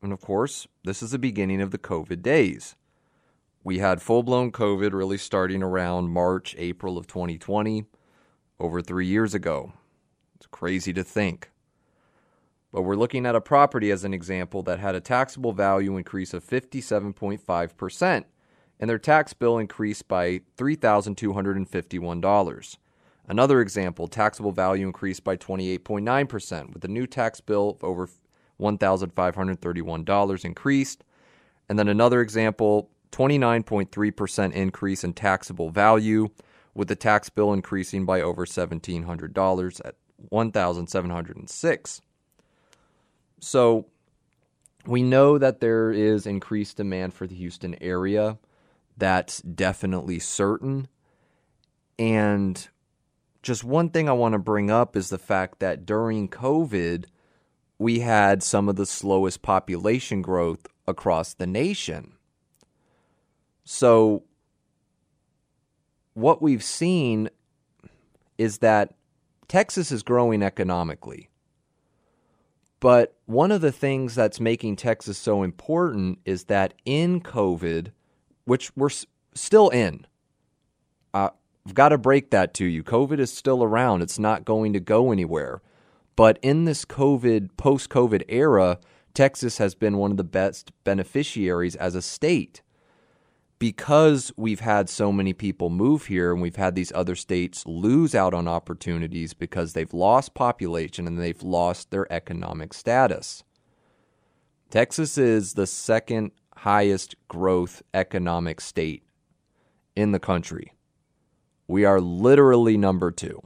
and 0.02 0.14
of 0.14 0.22
course, 0.22 0.68
this 0.84 1.04
is 1.04 1.12
the 1.12 1.20
beginning 1.20 1.62
of 1.62 1.72
the 1.72 1.78
COVID 1.78 2.22
days. 2.22 2.76
We 3.64 3.80
had 3.80 4.02
full 4.02 4.24
blown 4.24 4.52
COVID 4.52 4.94
really 4.94 5.18
starting 5.18 5.62
around 5.62 6.10
March, 6.10 6.56
April 6.58 6.98
of 6.98 7.08
2020, 7.08 7.86
over 8.60 8.82
three 8.82 9.08
years 9.08 9.34
ago. 9.34 9.74
It's 10.36 10.48
crazy 10.48 10.94
to 10.94 11.04
think. 11.04 11.52
But 12.72 12.84
we're 12.84 12.96
looking 12.96 13.26
at 13.26 13.36
a 13.36 13.42
property 13.42 13.92
as 13.92 14.04
an 14.04 14.14
example 14.14 14.64
that 14.64 14.80
had 14.80 14.96
a 14.96 15.02
taxable 15.02 15.54
value 15.54 15.98
increase 15.98 16.34
of 16.34 16.46
57.5%, 16.46 18.24
and 18.80 18.90
their 18.90 18.98
tax 18.98 19.34
bill 19.34 19.58
increased 19.58 20.08
by 20.08 20.40
$3,251. 20.58 22.78
Another 23.28 23.62
example, 23.62 24.08
taxable 24.08 24.52
value 24.52 24.88
increased 24.88 25.24
by 25.24 25.38
28.9%, 25.38 26.74
with 26.74 26.84
a 26.84 26.88
new 26.88 27.06
tax 27.06 27.42
bill 27.42 27.72
of 27.72 27.84
over 27.84 28.10
$1,531 28.60 30.46
increased. 30.46 31.04
And 31.68 31.78
then 31.78 31.88
another 31.88 32.22
example, 32.22 32.90
29.3% 33.12 34.54
increase 34.54 35.04
in 35.04 35.14
taxable 35.14 35.70
value, 35.70 36.30
with 36.74 36.88
the 36.88 36.96
tax 36.96 37.30
bill 37.30 37.54
increasing 37.54 38.06
by 38.06 38.22
over 38.22 38.46
$1,700 38.46 39.82
at 39.86 39.96
1,706. 40.30 42.02
So 43.42 43.86
we 44.86 45.04
know 45.04 45.38
that 45.38 45.60
there 45.60 45.92
is 45.92 46.26
increased 46.26 46.78
demand 46.78 47.14
for 47.14 47.28
the 47.28 47.36
Houston 47.36 47.76
area. 47.82 48.38
That's 49.00 49.42
definitely 49.42 50.20
certain. 50.20 50.90
And 51.98 52.68
just 53.42 53.64
one 53.64 53.90
thing 53.90 54.10
I 54.10 54.14
want 54.14 54.34
to 54.34 54.40
bring 54.40 54.70
up 54.70 54.96
is 54.96 55.10
the 55.10 55.18
fact 55.18 55.60
that 55.60 55.86
during 55.86 56.28
COVID, 56.28 57.06
we 57.78 58.00
had 58.00 58.44
some 58.44 58.68
of 58.68 58.76
the 58.76 58.86
slowest 58.86 59.42
population 59.42 60.22
growth 60.22 60.68
across 60.86 61.34
the 61.34 61.48
nation. 61.48 62.14
So, 63.64 64.24
what 66.14 66.42
we've 66.42 66.64
seen 66.64 67.30
is 68.38 68.58
that 68.58 68.96
Texas 69.48 69.92
is 69.92 70.04
growing 70.04 70.44
economically. 70.44 71.30
But 72.82 73.16
one 73.26 73.52
of 73.52 73.62
the 73.62 73.72
things 73.72 74.16
that's 74.16 74.40
making 74.40 74.78
Texas 74.78 75.18
so 75.18 75.44
important 75.44 76.20
is 76.26 76.46
that 76.46 76.74
in 76.86 77.22
COVID, 77.22 77.92
which 78.50 78.76
we're 78.76 78.90
still 79.36 79.70
in, 79.70 80.08
uh, 81.14 81.30
I've 81.66 81.76
got 81.76 81.90
to 81.90 82.00
break 82.00 82.32
that 82.32 82.54
to 82.56 82.66
you. 82.66 82.84
COVID 82.84 83.20
is 83.20 83.32
still 83.32 83.64
around, 83.64 84.02
it's 84.02 84.18
not 84.18 84.44
going 84.44 84.74
to 84.74 84.80
go 84.80 85.12
anywhere. 85.12 85.62
But 86.16 86.40
in 86.42 86.66
this 86.66 86.84
COVID, 86.84 87.52
post 87.58 87.90
COVID 87.90 88.24
era, 88.28 88.80
Texas 89.14 89.60
has 89.60 89.76
been 89.76 89.98
one 89.98 90.12
of 90.12 90.18
the 90.18 90.24
best 90.24 90.72
beneficiaries 90.84 91.76
as 91.76 91.94
a 91.94 92.02
state 92.02 92.62
because 93.60 94.32
we've 94.36 94.62
had 94.62 94.90
so 94.90 95.12
many 95.12 95.34
people 95.34 95.70
move 95.70 96.08
here 96.08 96.32
and 96.32 96.42
we've 96.42 96.56
had 96.56 96.74
these 96.74 96.92
other 96.94 97.16
states 97.16 97.66
lose 97.68 98.16
out 98.16 98.34
on 98.34 98.48
opportunities 98.48 99.34
because 99.34 99.74
they've 99.74 99.94
lost 99.94 100.34
population 100.34 101.06
and 101.06 101.20
they've 101.20 101.44
lost 101.44 101.92
their 101.92 102.12
economic 102.12 102.74
status. 102.74 103.44
Texas 104.72 105.18
is 105.18 105.54
the 105.54 105.68
second 105.68 106.32
highest 106.64 107.16
growth 107.28 107.82
economic 107.94 108.62
state 108.62 109.04
in 109.96 110.12
the 110.12 110.20
country. 110.20 110.74
We 111.68 111.86
are 111.86 112.02
literally 112.02 112.78
number 112.78 113.12
two. 113.12 113.42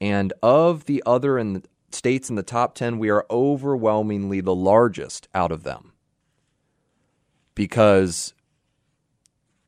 And 0.00 0.32
of 0.42 0.86
the 0.86 1.02
other 1.04 1.38
in 1.38 1.52
the 1.54 1.62
states 1.90 2.30
in 2.30 2.36
the 2.36 2.42
top 2.42 2.74
10, 2.74 2.98
we 2.98 3.10
are 3.10 3.26
overwhelmingly 3.30 4.40
the 4.40 4.54
largest 4.54 5.28
out 5.34 5.52
of 5.52 5.62
them. 5.62 5.92
Because 7.54 8.32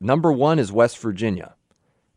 Number 0.04 0.30
one 0.30 0.58
is 0.58 0.70
West 0.70 0.98
Virginia. 0.98 1.54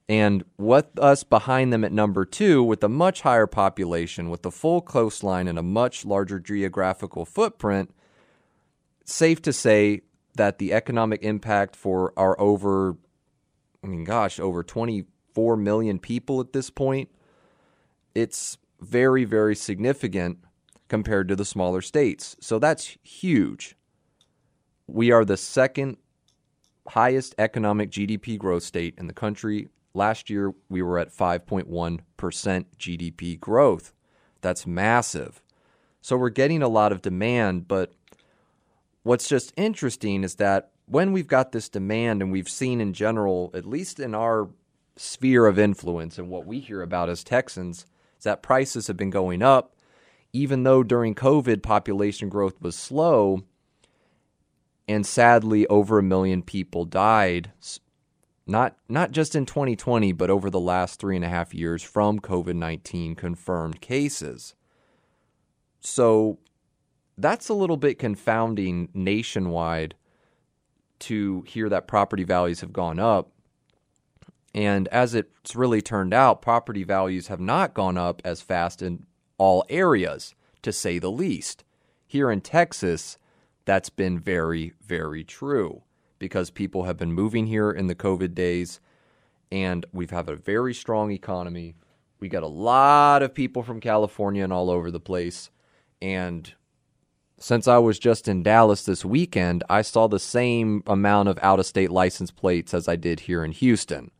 And 0.09 0.43
with 0.57 0.87
us 0.99 1.23
behind 1.23 1.71
them 1.71 1.85
at 1.85 1.93
number 1.93 2.25
two, 2.25 2.61
with 2.61 2.83
a 2.83 2.89
much 2.89 3.21
higher 3.21 3.47
population, 3.47 4.29
with 4.29 4.45
a 4.45 4.51
full 4.51 4.81
coastline 4.81 5.47
and 5.47 5.57
a 5.57 5.63
much 5.63 6.03
larger 6.03 6.37
geographical 6.37 7.23
footprint, 7.23 7.93
safe 9.07 9.41
to 9.41 9.53
say 9.53 10.01
that 10.35 10.59
the 10.59 10.73
economic 10.73 11.23
impact 11.23 11.75
for 11.75 12.13
our 12.15 12.39
over, 12.39 12.97
I 13.83 13.87
mean, 13.87 14.03
gosh, 14.03 14.39
over 14.39 14.61
24 14.61 15.57
million 15.57 15.97
people 15.97 16.39
at 16.39 16.53
this 16.53 16.69
point, 16.69 17.09
it's 18.13 18.57
very, 18.79 19.25
very 19.25 19.55
significant 19.55 20.37
compared 20.87 21.27
to 21.29 21.35
the 21.35 21.45
smaller 21.45 21.81
states. 21.81 22.35
So 22.39 22.59
that's 22.59 22.97
huge. 23.01 23.75
We 24.85 25.11
are 25.11 25.25
the 25.25 25.37
second 25.37 25.97
highest 26.89 27.35
economic 27.37 27.89
GDP 27.89 28.37
growth 28.37 28.63
state 28.63 28.93
in 28.97 29.07
the 29.07 29.13
country. 29.13 29.69
Last 29.93 30.29
year, 30.29 30.53
we 30.69 30.81
were 30.81 30.99
at 30.99 31.11
5.1% 31.11 31.65
GDP 32.77 33.39
growth. 33.39 33.93
That's 34.41 34.67
massive. 34.67 35.41
So 36.01 36.15
we're 36.15 36.29
getting 36.29 36.61
a 36.61 36.67
lot 36.67 36.91
of 36.91 37.01
demand, 37.01 37.67
but 37.67 37.93
what's 39.07 39.27
just 39.27 39.53
interesting 39.57 40.23
is 40.23 40.35
that 40.35 40.71
when 40.85 41.11
we've 41.11 41.27
got 41.27 41.51
this 41.51 41.69
demand 41.69 42.21
and 42.21 42.31
we've 42.31 42.49
seen 42.49 42.79
in 42.81 42.93
general, 42.93 43.51
at 43.53 43.65
least 43.65 43.99
in 43.99 44.13
our 44.13 44.49
sphere 44.95 45.45
of 45.45 45.57
influence 45.57 46.17
and 46.17 46.29
what 46.29 46.45
we 46.45 46.59
hear 46.59 46.81
about 46.81 47.09
as 47.09 47.23
Texans, 47.23 47.85
is 48.17 48.23
that 48.23 48.43
prices 48.43 48.87
have 48.87 48.97
been 48.97 49.09
going 49.09 49.41
up. 49.41 49.75
Even 50.33 50.63
though 50.63 50.83
during 50.83 51.15
COVID 51.15 51.63
population 51.63 52.29
growth 52.29 52.61
was 52.61 52.75
slow, 52.75 53.43
and 54.87 55.05
sadly 55.05 55.67
over 55.67 55.99
a 55.99 56.03
million 56.03 56.41
people 56.41 56.85
died 56.85 57.51
not 58.45 58.77
not 58.87 59.11
just 59.11 59.35
in 59.35 59.45
2020 59.45 60.11
but 60.13 60.29
over 60.29 60.49
the 60.49 60.59
last 60.59 60.99
three 60.99 61.15
and 61.15 61.25
a 61.25 61.29
half 61.29 61.53
years 61.53 61.83
from 61.83 62.19
covid-19 62.19 63.17
confirmed 63.17 63.81
cases 63.81 64.55
so 65.81 66.39
that's 67.17 67.49
a 67.49 67.53
little 67.53 67.77
bit 67.77 67.99
confounding 67.99 68.89
nationwide 68.93 69.95
to 70.99 71.43
hear 71.47 71.69
that 71.69 71.87
property 71.87 72.23
values 72.23 72.61
have 72.61 72.73
gone 72.73 72.99
up 72.99 73.31
and 74.55 74.87
as 74.87 75.13
it's 75.13 75.55
really 75.55 75.81
turned 75.81 76.13
out 76.13 76.41
property 76.41 76.83
values 76.83 77.27
have 77.27 77.39
not 77.39 77.73
gone 77.73 77.97
up 77.97 78.21
as 78.25 78.41
fast 78.41 78.81
in 78.81 79.05
all 79.37 79.63
areas 79.69 80.33
to 80.61 80.71
say 80.71 80.97
the 80.97 81.11
least 81.11 81.63
here 82.07 82.31
in 82.31 82.41
texas 82.41 83.17
that's 83.67 83.89
been 83.89 84.17
very, 84.17 84.71
very 84.81 85.25
true 85.25 85.83
because 86.19 86.49
people 86.49 86.85
have 86.85 86.95
been 86.95 87.11
moving 87.11 87.47
here 87.47 87.69
in 87.69 87.87
the 87.87 87.95
COVID 87.95 88.33
days 88.33 88.79
and 89.51 89.85
we've 89.91 90.09
had 90.09 90.29
a 90.29 90.37
very 90.37 90.73
strong 90.73 91.11
economy. 91.11 91.75
We 92.21 92.29
got 92.29 92.43
a 92.43 92.47
lot 92.47 93.21
of 93.21 93.35
people 93.35 93.63
from 93.63 93.81
California 93.81 94.41
and 94.41 94.53
all 94.53 94.69
over 94.69 94.89
the 94.89 95.01
place. 95.01 95.49
And 96.01 96.51
since 97.39 97.67
I 97.67 97.77
was 97.77 97.99
just 97.99 98.27
in 98.27 98.41
Dallas 98.41 98.83
this 98.83 99.05
weekend, 99.05 99.63
I 99.69 99.83
saw 99.83 100.07
the 100.07 100.19
same 100.19 100.81
amount 100.87 101.29
of 101.29 101.37
out 101.41 101.59
of 101.59 101.65
state 101.65 101.91
license 101.91 102.31
plates 102.31 102.73
as 102.73 102.87
I 102.87 102.95
did 102.95 103.21
here 103.21 103.43
in 103.43 103.51
Houston. 103.51 104.11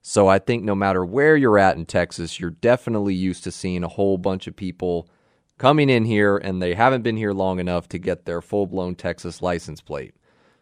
So 0.00 0.26
I 0.26 0.40
think 0.40 0.64
no 0.64 0.74
matter 0.74 1.04
where 1.04 1.36
you're 1.36 1.58
at 1.58 1.76
in 1.76 1.86
Texas, 1.86 2.40
you're 2.40 2.50
definitely 2.50 3.14
used 3.14 3.44
to 3.44 3.52
seeing 3.52 3.84
a 3.84 3.88
whole 3.88 4.18
bunch 4.18 4.48
of 4.48 4.56
people 4.56 5.08
coming 5.56 5.88
in 5.88 6.04
here 6.04 6.36
and 6.36 6.60
they 6.60 6.74
haven't 6.74 7.02
been 7.02 7.16
here 7.16 7.32
long 7.32 7.60
enough 7.60 7.88
to 7.90 7.98
get 7.98 8.24
their 8.24 8.42
full 8.42 8.66
blown 8.66 8.96
Texas 8.96 9.40
license 9.40 9.80
plate. 9.80 10.14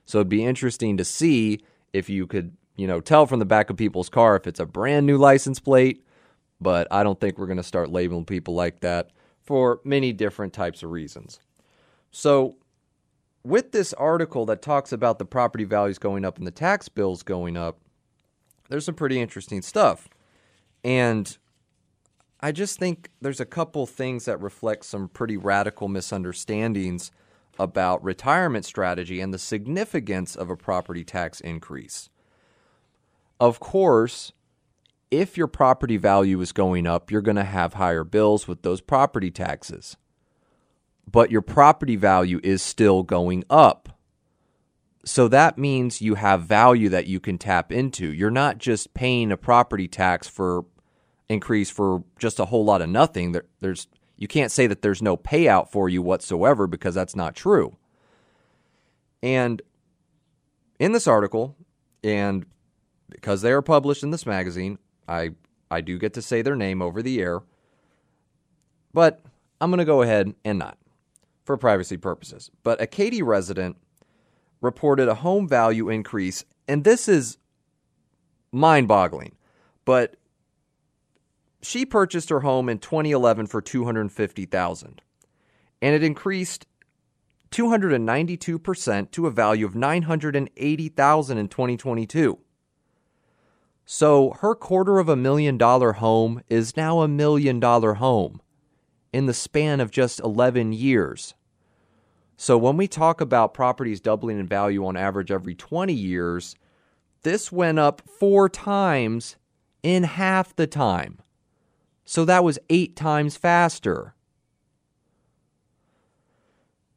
So 0.05 0.19
it'd 0.19 0.29
be 0.29 0.45
interesting 0.45 0.99
to 0.99 1.05
see 1.05 1.61
if 1.95 2.11
you 2.11 2.27
could, 2.27 2.55
you 2.77 2.87
know, 2.87 3.01
tell 3.01 3.25
from 3.25 3.39
the 3.39 3.47
back 3.47 3.71
of 3.71 3.79
people's 3.79 4.11
car 4.11 4.37
if 4.37 4.47
it's 4.47 4.61
a 4.61 4.67
brand 4.67 5.07
new 5.07 5.17
license 5.17 5.59
plate. 5.59 6.05
But 6.61 6.87
I 6.91 7.03
don't 7.03 7.19
think 7.19 7.39
we're 7.39 7.47
going 7.47 7.57
to 7.57 7.63
start 7.63 7.91
labeling 7.91 8.27
people 8.27 8.55
like 8.55 8.81
that 8.81 9.13
for 9.41 9.81
many 9.83 10.13
different 10.13 10.53
types 10.53 10.83
of 10.83 10.91
reasons. 10.91 11.41
So, 12.11 12.57
with 13.43 13.73
this 13.73 13.93
article 13.95 14.45
that 14.47 14.61
talks 14.61 14.93
about 14.93 15.19
the 15.19 15.25
property 15.25 15.65
values 15.65 15.99
going 15.99 16.25
up 16.25 16.37
and 16.37 16.47
the 16.47 16.51
tax 16.51 16.89
bills 16.89 17.23
going 17.23 17.57
up, 17.57 17.79
there's 18.69 18.85
some 18.85 18.95
pretty 18.95 19.21
interesting 19.21 19.63
stuff. 19.63 20.09
And 20.85 21.37
I 22.41 22.53
just 22.53 22.79
think 22.79 23.11
there's 23.21 23.41
a 23.41 23.47
couple 23.47 23.87
things 23.87 24.25
that 24.25 24.41
reflect 24.41 24.85
some 24.85 25.09
pretty 25.09 25.37
radical 25.37 25.89
misunderstandings 25.89 27.11
about 27.59 28.03
retirement 28.03 28.65
strategy 28.65 29.21
and 29.21 29.35
the 29.35 29.39
significance 29.39 30.35
of 30.35 30.49
a 30.49 30.57
property 30.57 31.05
tax 31.05 31.41
increase. 31.41 32.09
Of 33.39 33.61
course, 33.61 34.33
if 35.11 35.37
your 35.37 35.49
property 35.49 35.97
value 35.97 36.41
is 36.41 36.53
going 36.53 36.87
up, 36.87 37.11
you're 37.11 37.21
going 37.21 37.37
to 37.37 37.45
have 37.45 37.75
higher 37.75 38.05
bills 38.05 38.49
with 38.49 38.63
those 38.63 38.81
property 38.81 39.31
taxes. 39.31 39.97
But 41.11 41.31
your 41.31 41.43
property 41.43 41.97
value 41.97 42.41
is 42.43 42.63
still 42.63 43.03
going 43.03 43.45
up. 43.51 43.89
So 45.05 45.29
that 45.29 45.59
means 45.59 46.03
you 46.03 46.15
have 46.17 46.43
value 46.43 46.89
that 46.91 47.07
you 47.07 47.21
can 47.21 47.39
tap 47.39 47.73
into. 47.73 48.13
You're 48.13 48.31
not 48.31 48.59
just 48.59 48.95
paying 48.95 49.33
a 49.33 49.37
property 49.37 49.89
tax 49.89 50.29
for 50.29 50.65
increase 51.29 51.71
for 51.71 52.03
just 52.19 52.41
a 52.41 52.47
whole 52.47 52.65
lot 52.65 52.83
of 52.83 52.89
nothing. 52.89 53.35
there's 53.61 53.87
you 54.17 54.29
can't 54.29 54.53
say 54.53 54.67
that 54.67 54.83
there's 54.83 55.01
no 55.01 55.17
payout 55.17 55.71
for 55.71 55.89
you 55.89 56.03
whatsoever 56.03 56.67
because 56.67 56.95
that's 56.95 57.17
not 57.17 57.35
true. 57.35 57.77
And 59.23 59.63
in 60.79 60.93
this 60.93 61.07
article, 61.07 61.57
and 62.05 62.45
because 63.09 63.43
they 63.43 63.53
are 63.53 63.63
published 63.63 64.03
in 64.03 64.11
this 64.11 64.27
magazine, 64.27 64.79
I 65.09 65.31
I 65.71 65.81
do 65.81 65.99
get 65.99 66.15
to 66.15 66.23
say 66.23 66.43
their 66.43 66.57
name 66.57 66.83
over 66.83 67.01
the 67.01 67.21
air. 67.21 67.41
But 68.93 69.21
I'm 69.61 69.71
going 69.71 69.79
to 69.79 69.85
go 69.85 70.03
ahead 70.03 70.35
and 70.45 70.59
not 70.59 70.77
for 71.45 71.57
privacy 71.57 71.97
purposes. 71.97 72.51
But 72.63 72.81
a 72.81 72.87
Katy 72.87 73.23
resident 73.23 73.77
reported 74.61 75.09
a 75.09 75.15
home 75.15 75.49
value 75.49 75.89
increase, 75.89 76.45
and 76.69 76.85
this 76.85 77.09
is 77.09 77.39
mind 78.53 78.89
boggling. 78.89 79.37
But 79.85 80.17
she 81.63 81.85
purchased 81.85 82.31
her 82.31 82.41
home 82.41 82.69
in 82.69 82.79
2011 82.79 83.47
for 83.47 83.61
250,000 83.61 85.03
and 85.83 85.95
it 85.95 86.03
increased 86.03 86.67
292% 87.51 89.11
to 89.11 89.27
a 89.27 89.31
value 89.31 89.67
of 89.67 89.75
980,000 89.75 91.39
in 91.39 91.49
2022. 91.49 92.39
So 93.85 94.37
her 94.41 94.55
quarter 94.55 94.99
of 94.99 95.09
a 95.09 95.17
million 95.17 95.59
dollar 95.59 95.95
home 95.95 96.43
is 96.49 96.77
now 96.77 97.01
a 97.01 97.09
million 97.09 97.59
dollar 97.59 97.95
home 97.95 98.41
in 99.13 99.27
the 99.27 99.35
span 99.35 99.81
of 99.81 99.91
just 99.91 100.21
11 100.21 100.73
years. 100.73 101.35
So 102.37 102.57
when 102.57 102.77
we 102.77 102.89
talk 102.89 103.21
about 103.21 103.55
properties 103.55 104.01
doubling 104.01 104.39
in 104.39 104.47
value 104.47 104.87
on 104.87 104.97
average 104.97 105.31
every 105.31 105.55
20 105.55 105.93
years, 105.93 106.55
this 107.23 107.53
went 107.53 107.79
up 107.79 108.03
4 108.19 108.49
times 108.49 109.37
in 109.83 110.05
half 110.05 110.57
the 110.57 110.67
time. 110.67 111.19
So 112.05 112.25
that 112.25 112.43
was 112.43 112.59
eight 112.71 112.97
times 112.97 113.37
faster. 113.37 114.15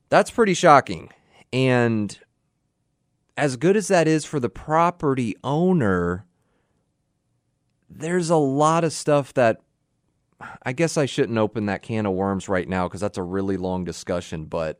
That's 0.09 0.31
pretty 0.31 0.53
shocking. 0.53 1.09
And 1.51 2.17
as 3.35 3.57
good 3.57 3.75
as 3.75 3.87
that 3.87 4.07
is 4.07 4.25
for 4.25 4.39
the 4.39 4.49
property 4.49 5.35
owner, 5.43 6.25
there's 7.89 8.29
a 8.29 8.35
lot 8.37 8.83
of 8.83 8.93
stuff 8.93 9.33
that 9.33 9.61
I 10.63 10.73
guess 10.73 10.97
I 10.97 11.05
shouldn't 11.05 11.37
open 11.37 11.65
that 11.67 11.81
can 11.81 12.05
of 12.05 12.13
worms 12.13 12.49
right 12.49 12.67
now 12.67 12.87
because 12.87 13.01
that's 13.01 13.17
a 13.17 13.23
really 13.23 13.57
long 13.57 13.83
discussion. 13.83 14.45
But 14.45 14.79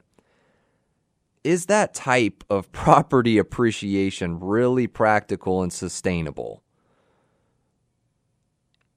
is 1.44 1.68
that 1.68 1.94
type 1.94 2.44
of 2.50 2.72
property 2.72 3.38
appreciation 3.38 4.40
really 4.40 4.88
practical 4.88 5.62
and 5.62 5.72
sustainable? 5.72 6.64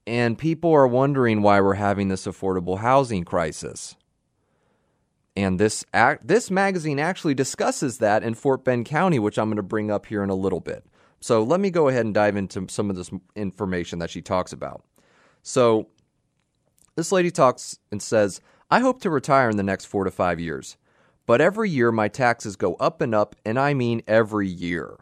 And 0.06 0.38
people 0.38 0.72
are 0.72 0.86
wondering 0.86 1.42
why 1.42 1.60
we're 1.60 1.74
having 1.74 2.08
this 2.08 2.26
affordable 2.26 2.78
housing 2.78 3.24
crisis. 3.24 3.96
And 5.36 5.58
this 5.58 5.84
act, 5.92 6.26
this 6.26 6.50
magazine 6.50 6.98
actually 6.98 7.34
discusses 7.34 7.98
that 7.98 8.22
in 8.22 8.34
Fort 8.34 8.64
Bend 8.64 8.86
County, 8.86 9.18
which 9.18 9.38
I'm 9.38 9.48
going 9.48 9.56
to 9.56 9.62
bring 9.62 9.90
up 9.90 10.06
here 10.06 10.22
in 10.22 10.30
a 10.30 10.34
little 10.34 10.60
bit. 10.60 10.84
So 11.20 11.42
let 11.42 11.60
me 11.60 11.70
go 11.70 11.88
ahead 11.88 12.04
and 12.04 12.14
dive 12.14 12.36
into 12.36 12.66
some 12.68 12.88
of 12.88 12.96
this 12.96 13.10
information 13.34 13.98
that 13.98 14.10
she 14.10 14.22
talks 14.22 14.52
about. 14.52 14.84
So 15.42 15.88
this 16.96 17.12
lady 17.12 17.30
talks 17.30 17.78
and 17.92 18.02
says, 18.02 18.40
I 18.70 18.80
hope 18.80 19.00
to 19.02 19.10
retire 19.10 19.48
in 19.48 19.56
the 19.56 19.62
next 19.62 19.84
four 19.84 20.04
to 20.04 20.10
five 20.10 20.40
years, 20.40 20.76
but 21.24 21.40
every 21.40 21.70
year 21.70 21.92
my 21.92 22.08
taxes 22.08 22.56
go 22.56 22.74
up 22.74 23.00
and 23.00 23.14
up, 23.14 23.36
and 23.44 23.58
I 23.58 23.74
mean 23.74 24.02
every 24.08 24.48
year. 24.48 24.96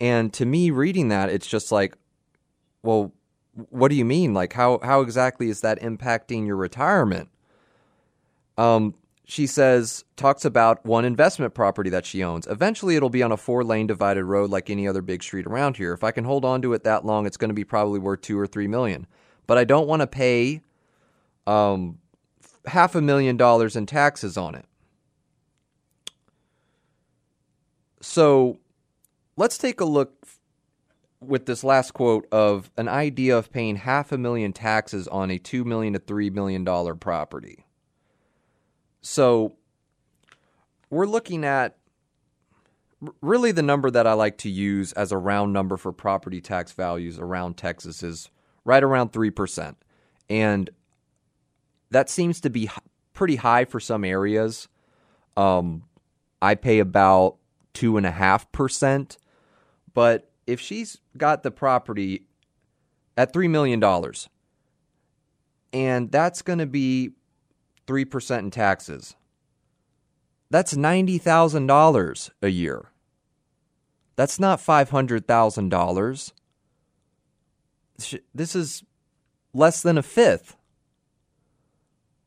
And 0.00 0.32
to 0.34 0.44
me, 0.44 0.70
reading 0.70 1.08
that, 1.08 1.30
it's 1.30 1.46
just 1.46 1.70
like, 1.70 1.96
well, 2.82 3.12
what 3.70 3.88
do 3.88 3.94
you 3.94 4.04
mean? 4.04 4.34
Like 4.34 4.52
how 4.52 4.80
how 4.82 5.00
exactly 5.00 5.48
is 5.48 5.60
that 5.60 5.80
impacting 5.80 6.46
your 6.46 6.56
retirement? 6.56 7.28
Um, 8.58 8.94
she 9.26 9.46
says 9.46 10.04
talks 10.16 10.44
about 10.44 10.84
one 10.84 11.04
investment 11.04 11.54
property 11.54 11.90
that 11.90 12.04
she 12.04 12.22
owns. 12.22 12.46
Eventually, 12.46 12.96
it'll 12.96 13.10
be 13.10 13.22
on 13.22 13.32
a 13.32 13.36
four 13.36 13.64
lane 13.64 13.86
divided 13.86 14.24
road 14.24 14.50
like 14.50 14.70
any 14.70 14.86
other 14.86 15.02
big 15.02 15.22
street 15.22 15.46
around 15.46 15.76
here. 15.76 15.92
If 15.92 16.04
I 16.04 16.10
can 16.10 16.24
hold 16.24 16.44
on 16.44 16.62
to 16.62 16.72
it 16.72 16.84
that 16.84 17.04
long, 17.04 17.26
it's 17.26 17.36
going 17.36 17.48
to 17.48 17.54
be 17.54 17.64
probably 17.64 17.98
worth 17.98 18.22
two 18.22 18.38
or 18.38 18.46
three 18.46 18.68
million. 18.68 19.06
But 19.46 19.58
I 19.58 19.64
don't 19.64 19.86
want 19.86 20.00
to 20.00 20.06
pay 20.06 20.62
um, 21.46 21.98
half 22.66 22.94
a 22.94 23.00
million 23.00 23.36
dollars 23.36 23.76
in 23.76 23.86
taxes 23.86 24.36
on 24.36 24.54
it. 24.54 24.64
So 28.00 28.58
let's 29.36 29.58
take 29.58 29.80
a 29.80 29.84
look 29.84 30.26
with 31.20 31.46
this 31.46 31.64
last 31.64 31.92
quote 31.92 32.26
of 32.30 32.70
an 32.76 32.88
idea 32.88 33.36
of 33.36 33.50
paying 33.50 33.76
half 33.76 34.12
a 34.12 34.18
million 34.18 34.52
taxes 34.52 35.08
on 35.08 35.30
a 35.30 35.38
two 35.38 35.64
million 35.64 35.94
to 35.94 35.98
three 35.98 36.30
million 36.30 36.64
dollar 36.64 36.94
property. 36.94 37.66
So 39.00 39.56
we're 40.90 41.06
looking 41.06 41.44
at 41.44 41.76
really 43.20 43.52
the 43.52 43.62
number 43.62 43.90
that 43.90 44.06
I 44.06 44.12
like 44.12 44.38
to 44.38 44.50
use 44.50 44.92
as 44.92 45.12
a 45.12 45.18
round 45.18 45.52
number 45.52 45.76
for 45.76 45.92
property 45.92 46.40
tax 46.40 46.72
values 46.72 47.18
around 47.18 47.56
Texas 47.56 48.02
is 48.02 48.30
right 48.64 48.82
around 48.82 49.12
3%. 49.12 49.74
And 50.28 50.70
that 51.90 52.08
seems 52.08 52.40
to 52.40 52.50
be 52.50 52.70
pretty 53.12 53.36
high 53.36 53.64
for 53.64 53.80
some 53.80 54.04
areas. 54.04 54.68
Um, 55.36 55.84
I 56.40 56.54
pay 56.54 56.78
about 56.78 57.36
2.5%, 57.74 59.16
but 59.92 60.30
if 60.46 60.60
she's 60.60 60.98
got 61.16 61.42
the 61.42 61.50
property 61.50 62.26
at 63.16 63.32
$3 63.32 63.48
million 63.48 63.82
and 65.72 66.10
that's 66.10 66.42
going 66.42 66.58
to 66.58 66.66
be 66.66 67.12
3% 67.86 68.38
in 68.38 68.50
taxes, 68.50 69.16
that's 70.50 70.74
$90,000 70.74 72.30
a 72.42 72.48
year. 72.48 72.90
That's 74.16 74.38
not 74.38 74.60
$500,000. 74.60 76.32
This 78.34 78.56
is 78.56 78.82
less 79.52 79.82
than 79.82 79.98
a 79.98 80.02
fifth. 80.02 80.56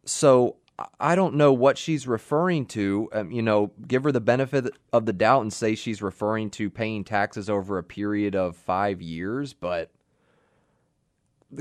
So 0.06 0.58
I 1.00 1.16
don't 1.16 1.36
know 1.36 1.52
what 1.52 1.78
she's 1.78 2.08
referring 2.08 2.66
to. 2.68 3.10
Um, 3.12 3.32
you 3.32 3.42
know, 3.42 3.72
give 3.88 4.04
her 4.04 4.12
the 4.12 4.22
benefit 4.22 4.70
of 4.94 5.06
the 5.06 5.14
doubt 5.14 5.42
and 5.42 5.52
say 5.52 5.76
she's 5.76 6.02
referring 6.02 6.50
to 6.52 6.70
paying 6.70 7.04
taxes 7.04 7.50
over 7.50 7.78
a 7.78 7.84
period 7.84 8.36
of 8.36 8.56
five 8.56 9.02
years, 9.02 9.54
but 9.54 9.92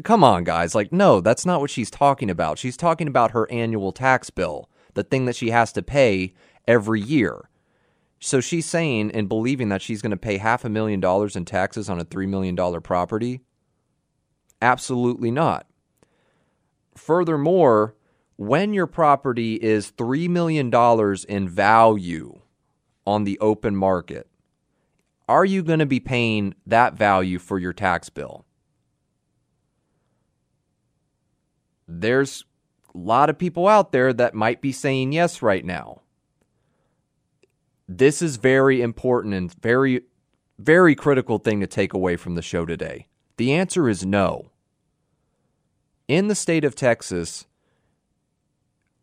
come 0.05 0.23
on, 0.23 0.45
guys. 0.45 0.75
Like, 0.75 0.93
no, 0.93 1.21
that's 1.21 1.47
not 1.47 1.61
what 1.61 1.71
she's 1.71 1.91
talking 1.91 2.31
about. 2.31 2.59
She's 2.59 2.77
talking 2.77 3.09
about 3.09 3.31
her 3.31 3.51
annual 3.51 3.93
tax 3.93 4.31
bill, 4.31 4.69
the 4.95 5.03
thing 5.03 5.25
that 5.25 5.37
she 5.37 5.51
has 5.51 5.73
to 5.73 5.83
pay 5.83 6.35
every 6.69 7.01
year. 7.01 7.49
So 8.19 8.41
she's 8.41 8.67
saying 8.67 9.13
and 9.13 9.29
believing 9.29 9.69
that 9.69 9.83
she's 9.83 10.03
going 10.03 10.11
to 10.11 10.17
pay 10.17 10.39
half 10.39 10.65
a 10.65 10.69
million 10.69 11.01
dollars 11.01 11.37
in 11.37 11.45
taxes 11.45 11.89
on 11.89 12.01
a 12.01 12.05
$3 12.05 12.29
million 12.29 12.57
property? 12.83 13.41
Absolutely 14.61 15.31
not. 15.31 15.67
Furthermore, 16.95 17.95
when 18.37 18.73
your 18.73 18.87
property 18.87 19.55
is 19.55 19.93
$3 19.93 20.29
million 20.29 20.73
in 21.29 21.49
value 21.49 22.41
on 23.07 23.25
the 23.25 23.39
open 23.39 23.77
market, 23.77 24.29
are 25.29 25.45
you 25.45 25.63
going 25.63 25.79
to 25.81 25.87
be 25.87 26.01
paying 26.01 26.55
that 26.67 26.95
value 26.95 27.39
for 27.39 27.59
your 27.59 27.73
tax 27.73 28.09
bill? 28.09 28.45
There's 31.89 32.45
a 32.95 32.99
lot 32.99 33.31
of 33.31 33.39
people 33.39 33.69
out 33.69 33.93
there 33.93 34.13
that 34.13 34.35
might 34.35 34.61
be 34.61 34.73
saying 34.73 35.13
yes 35.13 35.43
right 35.43 35.65
now. 35.65 36.03
This 37.89 38.23
is 38.23 38.37
very 38.37 38.83
important 38.83 39.35
and 39.35 39.53
very, 39.63 40.03
very 40.59 40.95
critical 40.95 41.39
thing 41.39 41.61
to 41.61 41.67
take 41.67 41.93
away 41.93 42.17
from 42.17 42.35
the 42.35 42.43
show 42.43 42.67
today. 42.67 43.07
The 43.37 43.53
answer 43.53 43.89
is 43.89 44.05
no. 44.05 44.51
In 46.09 46.29
the 46.29 46.35
state 46.35 46.65
of 46.65 46.75
Texas, 46.75 47.47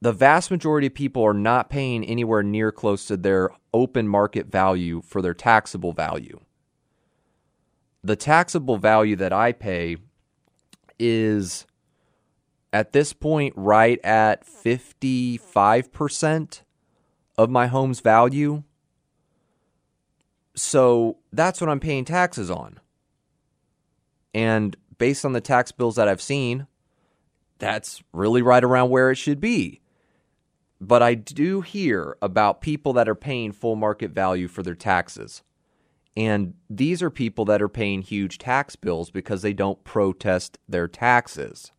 the 0.02 0.12
vast 0.12 0.52
majority 0.52 0.88
of 0.88 0.94
people 0.94 1.24
are 1.24 1.34
not 1.34 1.70
paying 1.70 2.04
anywhere 2.04 2.44
near 2.44 2.72
close 2.72 3.06
to 3.06 3.16
their 3.16 3.52
open 3.74 4.08
market 4.08 4.48
value 4.48 5.02
for 5.02 5.22
their 5.22 5.34
taxable 5.34 5.94
value. 5.94 6.40
The 8.04 8.16
taxable 8.16 8.78
value 8.78 9.16
that 9.16 9.32
I 9.32 9.54
pay 9.54 9.98
is 11.00 11.66
at 12.74 12.92
this 12.92 13.14
point 13.14 13.54
right 13.56 14.04
at 14.04 14.46
55% 14.46 16.62
of 17.38 17.50
my 17.50 17.68
home's 17.68 18.02
value. 18.02 18.64
So 20.56 21.18
that's 21.32 21.62
what 21.62 21.70
I'm 21.70 21.80
paying 21.80 22.04
taxes 22.04 22.52
on. 22.52 22.80
And 24.34 24.76
based 24.98 25.26
on 25.26 25.34
the 25.34 25.42
tax 25.42 25.72
bills 25.72 25.96
that 25.96 26.08
I've 26.08 26.22
seen, 26.22 26.68
that's 27.60 28.04
really 28.12 28.42
right 28.42 28.64
around 28.64 28.90
where 28.90 29.12
it 29.12 29.16
should 29.16 29.40
be. 29.40 29.82
But 30.82 31.02
I 31.02 31.14
do 31.14 31.62
hear 31.62 32.18
about 32.22 32.62
people 32.62 32.94
that 32.94 33.08
are 33.08 33.16
paying 33.16 33.52
full 33.52 33.76
market 33.76 34.12
value 34.12 34.48
for 34.48 34.64
their 34.64 34.76
taxes. 34.76 35.44
And 36.16 36.54
these 36.70 37.02
are 37.02 37.10
people 37.10 37.46
that 37.46 37.62
are 37.62 37.70
paying 37.70 38.02
huge 38.02 38.38
tax 38.38 38.76
bills 38.76 39.10
because 39.10 39.42
they 39.42 39.54
don't 39.54 39.84
protest 39.84 40.58
their 40.68 40.88
taxes. 40.88 41.72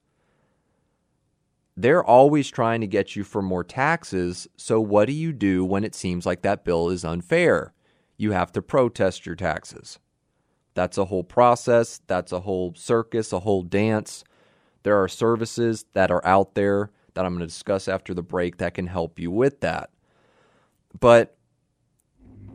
They're 1.76 2.04
always 2.04 2.50
trying 2.50 2.80
to 2.80 2.86
get 2.86 3.16
you 3.16 3.24
for 3.24 3.42
more 3.42 3.64
taxes. 3.64 4.48
So, 4.56 4.80
what 4.80 5.06
do 5.06 5.12
you 5.12 5.32
do 5.32 5.64
when 5.64 5.84
it 5.84 5.94
seems 5.94 6.24
like 6.24 6.42
that 6.42 6.64
bill 6.64 6.88
is 6.88 7.04
unfair? 7.04 7.74
You 8.16 8.32
have 8.32 8.52
to 8.52 8.62
protest 8.62 9.26
your 9.26 9.34
taxes. 9.34 9.98
That's 10.74 10.98
a 10.98 11.04
whole 11.04 11.24
process, 11.24 12.00
that's 12.06 12.32
a 12.32 12.40
whole 12.40 12.74
circus, 12.76 13.32
a 13.32 13.40
whole 13.40 13.62
dance. 13.62 14.24
There 14.82 15.00
are 15.00 15.08
services 15.08 15.86
that 15.94 16.10
are 16.10 16.24
out 16.26 16.54
there 16.54 16.90
that 17.14 17.24
I'm 17.24 17.32
going 17.32 17.40
to 17.40 17.46
discuss 17.46 17.88
after 17.88 18.12
the 18.12 18.22
break 18.22 18.58
that 18.58 18.74
can 18.74 18.88
help 18.88 19.18
you 19.18 19.30
with 19.30 19.60
that. 19.60 19.90
But 20.98 21.36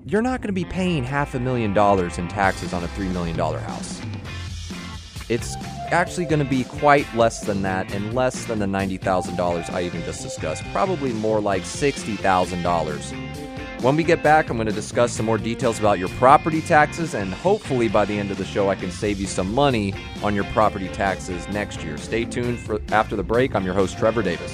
you're 0.05 0.21
not 0.21 0.41
going 0.41 0.49
to 0.49 0.53
be 0.53 0.65
paying 0.65 1.03
half 1.03 1.34
a 1.34 1.39
million 1.39 1.73
dollars 1.73 2.17
in 2.17 2.27
taxes 2.27 2.73
on 2.73 2.84
a 2.84 2.88
$3 2.88 3.12
million 3.12 3.38
house. 3.38 4.01
It's 5.29 5.55
actually 5.91 6.25
going 6.25 6.39
to 6.39 6.45
be 6.45 6.63
quite 6.63 7.12
less 7.15 7.41
than 7.41 7.62
that 7.62 7.93
and 7.93 8.13
less 8.13 8.45
than 8.45 8.60
the 8.60 8.65
$90,000 8.65 9.69
I 9.71 9.84
even 9.84 10.03
just 10.03 10.21
discussed. 10.21 10.63
Probably 10.71 11.13
more 11.13 11.39
like 11.39 11.63
$60,000. 11.63 13.48
When 13.81 13.95
we 13.95 14.03
get 14.03 14.21
back, 14.21 14.49
I'm 14.49 14.57
going 14.57 14.67
to 14.67 14.73
discuss 14.73 15.13
some 15.13 15.25
more 15.25 15.37
details 15.37 15.79
about 15.79 15.99
your 15.99 16.09
property 16.09 16.59
taxes, 16.59 17.13
and 17.13 17.33
hopefully 17.33 17.87
by 17.87 18.03
the 18.03 18.19
end 18.19 18.29
of 18.29 18.37
the 18.37 18.43
show, 18.43 18.69
I 18.69 18.75
can 18.75 18.91
save 18.91 19.21
you 19.21 19.25
some 19.25 19.53
money 19.53 19.93
on 20.21 20.35
your 20.35 20.43
property 20.45 20.89
taxes 20.89 21.47
next 21.47 21.81
year. 21.81 21.97
Stay 21.97 22.25
tuned 22.25 22.59
for 22.59 22.81
after 22.91 23.15
the 23.15 23.23
break. 23.23 23.55
I'm 23.55 23.63
your 23.63 23.73
host, 23.73 23.97
Trevor 23.97 24.21
Davis. 24.21 24.53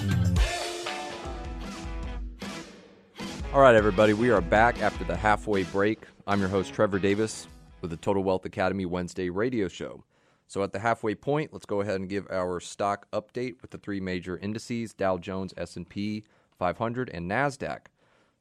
All 3.53 3.59
right, 3.59 3.75
everybody, 3.75 4.13
we 4.13 4.29
are 4.29 4.39
back 4.39 4.81
after 4.81 5.03
the 5.03 5.17
halfway 5.17 5.63
break. 5.63 6.03
I'm 6.25 6.39
your 6.39 6.47
host, 6.47 6.73
Trevor 6.73 6.99
Davis, 6.99 7.49
with 7.81 7.91
the 7.91 7.97
Total 7.97 8.23
Wealth 8.23 8.45
Academy 8.45 8.85
Wednesday 8.85 9.29
radio 9.29 9.67
show. 9.67 10.05
So, 10.47 10.63
at 10.63 10.71
the 10.71 10.79
halfway 10.79 11.15
point, 11.15 11.51
let's 11.51 11.65
go 11.65 11.81
ahead 11.81 11.99
and 11.99 12.07
give 12.07 12.31
our 12.31 12.61
stock 12.61 13.11
update 13.11 13.61
with 13.61 13.71
the 13.71 13.77
three 13.77 13.99
major 13.99 14.37
indices: 14.37 14.93
Dow 14.93 15.17
Jones, 15.17 15.53
S&P 15.57 16.23
500, 16.59 17.09
and 17.09 17.29
Nasdaq. 17.29 17.87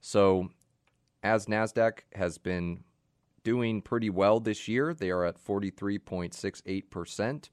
So, 0.01 0.51
as 1.25 1.47
Nasdaq 1.47 2.03
has 2.15 2.39
been 2.39 2.85
doing 3.43 3.83
pretty 3.83 4.11
well 4.11 4.39
this 4.39 4.69
year, 4.69 4.95
they 4.95 5.11
are 5.11 5.25
at 5.25 5.45
43.68 5.45 6.89
percent. 6.89 7.51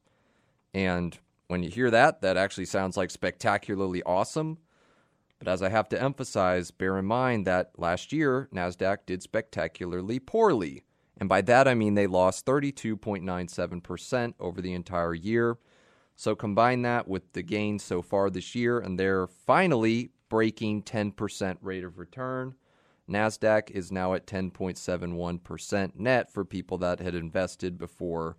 And 0.76 1.18
when 1.48 1.64
you 1.64 1.72
hear 1.72 1.90
that, 1.90 2.22
that 2.22 2.38
actually 2.38 2.66
sounds 2.66 2.98
like 2.98 3.10
spectacularly 3.10 4.04
awesome. 4.04 4.60
But 5.40 5.48
as 5.48 5.62
I 5.62 5.70
have 5.70 5.88
to 5.90 6.02
emphasize, 6.02 6.72
bear 6.72 6.98
in 6.98 7.06
mind 7.06 7.46
that 7.46 7.72
last 7.78 8.12
year, 8.12 8.50
NASDAQ 8.54 9.00
did 9.06 9.22
spectacularly 9.22 10.20
poorly. 10.20 10.84
And 11.20 11.30
by 11.30 11.42
that, 11.42 11.68
I 11.68 11.74
mean 11.74 11.96
they 11.96 12.08
lost 12.08 12.46
32.97% 12.46 14.34
over 14.40 14.62
the 14.62 14.74
entire 14.74 15.14
year. 15.14 15.58
So 16.16 16.36
combine 16.36 16.82
that 16.82 17.08
with 17.08 17.34
the 17.34 17.44
gains 17.44 17.84
so 17.84 18.02
far 18.02 18.30
this 18.30 18.56
year, 18.56 18.80
and 18.80 19.00
they're 19.00 19.28
finally 19.28 20.10
breaking 20.30 20.84
10% 20.84 21.58
rate 21.62 21.84
of 21.84 22.00
return. 22.00 22.56
NASDAQ 23.10 23.70
is 23.72 23.92
now 23.92 24.14
at 24.16 24.26
10.71% 24.26 25.96
net 25.96 26.32
for 26.32 26.44
people 26.44 26.78
that 26.80 27.00
had 27.00 27.16
invested 27.16 27.78
before, 27.78 28.36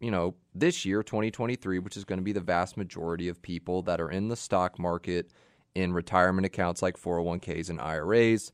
you 0.00 0.10
know, 0.10 0.34
this 0.54 0.84
year, 0.84 1.02
2023, 1.02 1.78
which 1.78 1.96
is 1.96 2.04
going 2.04 2.18
to 2.18 2.24
be 2.24 2.32
the 2.32 2.40
vast 2.40 2.76
majority 2.76 3.28
of 3.28 3.42
people 3.42 3.82
that 3.82 4.00
are 4.00 4.10
in 4.10 4.28
the 4.28 4.36
stock 4.36 4.78
market 4.78 5.32
in 5.78 5.92
retirement 5.92 6.44
accounts 6.44 6.82
like 6.82 6.96
401ks 6.96 7.70
and 7.70 7.80
IRAs, 7.80 8.50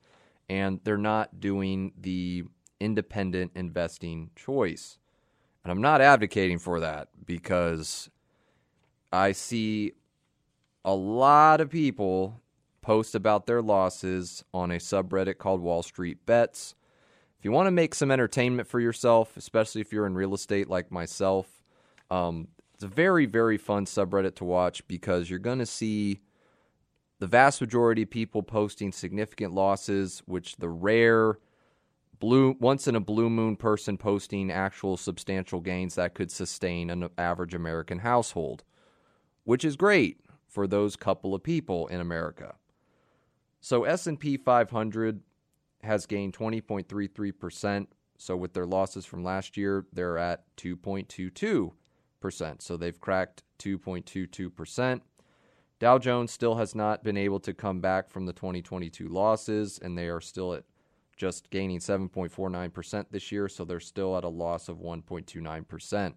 and 0.51 0.79
they're 0.85 0.99
not 0.99 1.41
doing 1.41 1.93
the 1.99 2.45
independent 2.81 3.53
investing 3.55 4.29
choice. 4.37 4.99
And 5.63 5.73
I'm 5.73 5.81
not 5.81 6.03
advocating 6.03 6.59
for 6.59 6.81
that 6.81 7.09
because 7.25 8.11
I 9.11 9.33
see 9.33 9.93
a 10.85 10.95
lot 10.95 11.63
of 11.63 11.71
people 11.71 12.43
post 12.83 13.15
about 13.15 13.47
their 13.47 13.63
losses 13.63 14.45
on 14.53 14.71
a 14.71 14.77
subreddit 14.77 15.39
called 15.39 15.63
Wall 15.63 15.83
Street 15.83 16.27
Bets. 16.27 16.75
If 17.39 17.45
you 17.47 17.53
want 17.53 17.69
to 17.69 17.71
make 17.71 17.95
some 17.95 18.11
entertainment 18.11 18.69
for 18.69 18.81
yourself, 18.81 19.35
especially 19.39 19.81
if 19.81 19.95
you're 19.95 20.07
in 20.07 20.15
real 20.15 20.35
estate 20.35 20.69
like 20.69 20.93
myself, 20.93 21.63
um, 22.11 22.49
it's 22.75 22.85
a 22.85 22.89
very, 22.89 23.25
very 23.25 23.57
fun 23.57 23.87
subreddit 23.87 24.35
to 24.35 24.45
watch 24.45 24.87
because 24.87 25.31
you're 25.31 25.39
going 25.39 25.61
to 25.61 25.65
see 25.65 26.21
the 27.19 27.27
vast 27.27 27.61
majority 27.61 28.03
of 28.03 28.11
people 28.11 28.43
posting 28.43 28.93
significant 28.93 29.53
losses, 29.53 30.23
which 30.27 30.57
the 30.57 30.69
rare 30.69 31.39
blue 32.19 32.57
once 32.61 32.89
in 32.89 32.97
a 32.97 33.01
blue 33.01 33.29
moon 33.29 33.57
person 33.57 33.99
posting 33.99 34.51
actual 34.51 34.97
substantial 34.97 35.61
gains 35.61 35.95
that 35.95 36.15
could 36.15 36.31
sustain 36.31 36.91
an 36.91 37.09
average 37.19 37.55
American 37.55 37.99
household, 37.99 38.65
which 39.45 39.65
is 39.65 39.77
great 39.77 40.21
for 40.47 40.67
those 40.67 40.97
couple 40.97 41.35
of 41.35 41.43
people 41.43 41.87
in 41.89 42.01
America. 42.01 42.55
So 43.61 43.85
S&P 43.85 44.37
500 44.37 45.21
has 45.83 46.07
gained 46.07 46.37
20.33%. 46.37 47.87
So 48.17 48.37
with 48.37 48.53
their 48.53 48.67
losses 48.67 49.05
from 49.05 49.25
last 49.25 49.57
year, 49.57 49.87
they're 49.93 50.19
at 50.19 50.45
2.22%. 50.57 52.63
So 52.63 52.77
they've 52.77 53.01
cracked 53.01 53.43
2.22%. 53.59 55.01
Dow 55.85 55.99
Jones 55.99 56.33
still 56.33 56.55
has 56.55 56.75
not 56.75 57.05
been 57.05 57.19
able 57.19 57.41
to 57.41 57.53
come 57.53 57.81
back 57.81 58.09
from 58.09 58.25
the 58.25 58.33
2022 58.33 59.07
losses, 59.07 59.79
and 59.79 59.99
they 59.99 60.09
are 60.09 60.19
still 60.19 60.55
at 60.55 60.65
just 61.15 61.51
gaining 61.51 61.79
7.49% 61.79 63.05
this 63.11 63.31
year, 63.31 63.51
so 63.51 63.67
they're 63.67 63.81
still 63.81 64.17
at 64.17 64.25
a 64.25 64.29
loss 64.31 64.71
of 64.71 64.79
1.29%. 64.79 66.15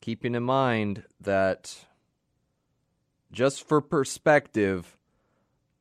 Keeping 0.00 0.34
in 0.34 0.42
mind 0.42 1.04
that 1.20 1.84
just 3.30 3.68
for 3.68 3.82
perspective, 3.82 4.96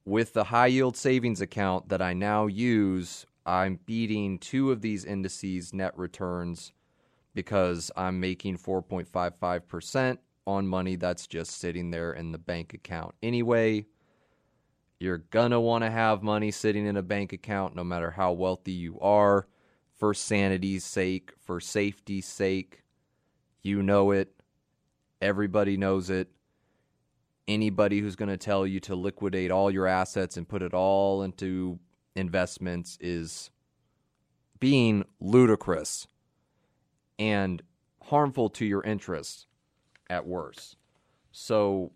with 0.04 0.34
the 0.34 0.43
high 0.43 0.67
yield 0.67 0.97
savings 0.97 1.39
account 1.39 1.88
that 1.88 2.02
I 2.02 2.12
now 2.12 2.45
use, 2.45 3.26
I'm 3.45 3.80
beating 3.86 4.38
two 4.38 4.74
of 4.74 4.82
these 4.82 5.06
indices 5.06 5.74
net 5.74 5.97
returns 5.97 6.74
because 7.34 7.89
I'm 7.95 8.19
making 8.19 8.58
4.55% 8.58 10.17
on 10.47 10.67
money 10.67 10.95
that's 10.95 11.27
just 11.27 11.60
sitting 11.60 11.91
there 11.91 12.13
in 12.13 12.32
the 12.32 12.38
bank 12.38 12.73
account. 12.73 13.15
Anyway, 13.21 13.86
you're 14.99 15.17
going 15.17 15.51
to 15.51 15.60
want 15.60 15.84
to 15.84 15.89
have 15.89 16.23
money 16.23 16.51
sitting 16.51 16.86
in 16.86 16.97
a 16.97 17.01
bank 17.01 17.34
account 17.34 17.75
no 17.75 17.84
matter 17.84 18.12
how 18.12 18.32
wealthy 18.32 18.71
you 18.71 18.99
are 18.99 19.47
for 19.97 20.13
sanity's 20.13 20.84
sake, 20.84 21.32
for 21.39 21.60
safety's 21.60 22.25
sake. 22.25 22.84
You 23.62 23.84
know 23.84 24.12
it. 24.12 24.34
Everybody 25.21 25.77
knows 25.77 26.10
it. 26.10 26.30
Anybody 27.47 27.99
who's 27.99 28.15
going 28.15 28.30
to 28.30 28.38
tell 28.38 28.65
you 28.65 28.80
to 28.82 28.95
liquidate 28.95 29.51
all 29.51 29.69
your 29.69 29.88
assets 29.88 30.38
and 30.38 30.47
put 30.47 30.62
it 30.62 30.73
all 30.73 31.21
into 31.21 31.80
investments 32.15 32.97
is 32.99 33.51
being 34.60 35.04
ludicrous. 35.19 36.08
And 37.19 37.62
harmful 38.04 38.49
to 38.49 38.65
your 38.65 38.84
interests 38.84 39.45
at 40.12 40.28
worst. 40.28 40.76
So 41.32 41.93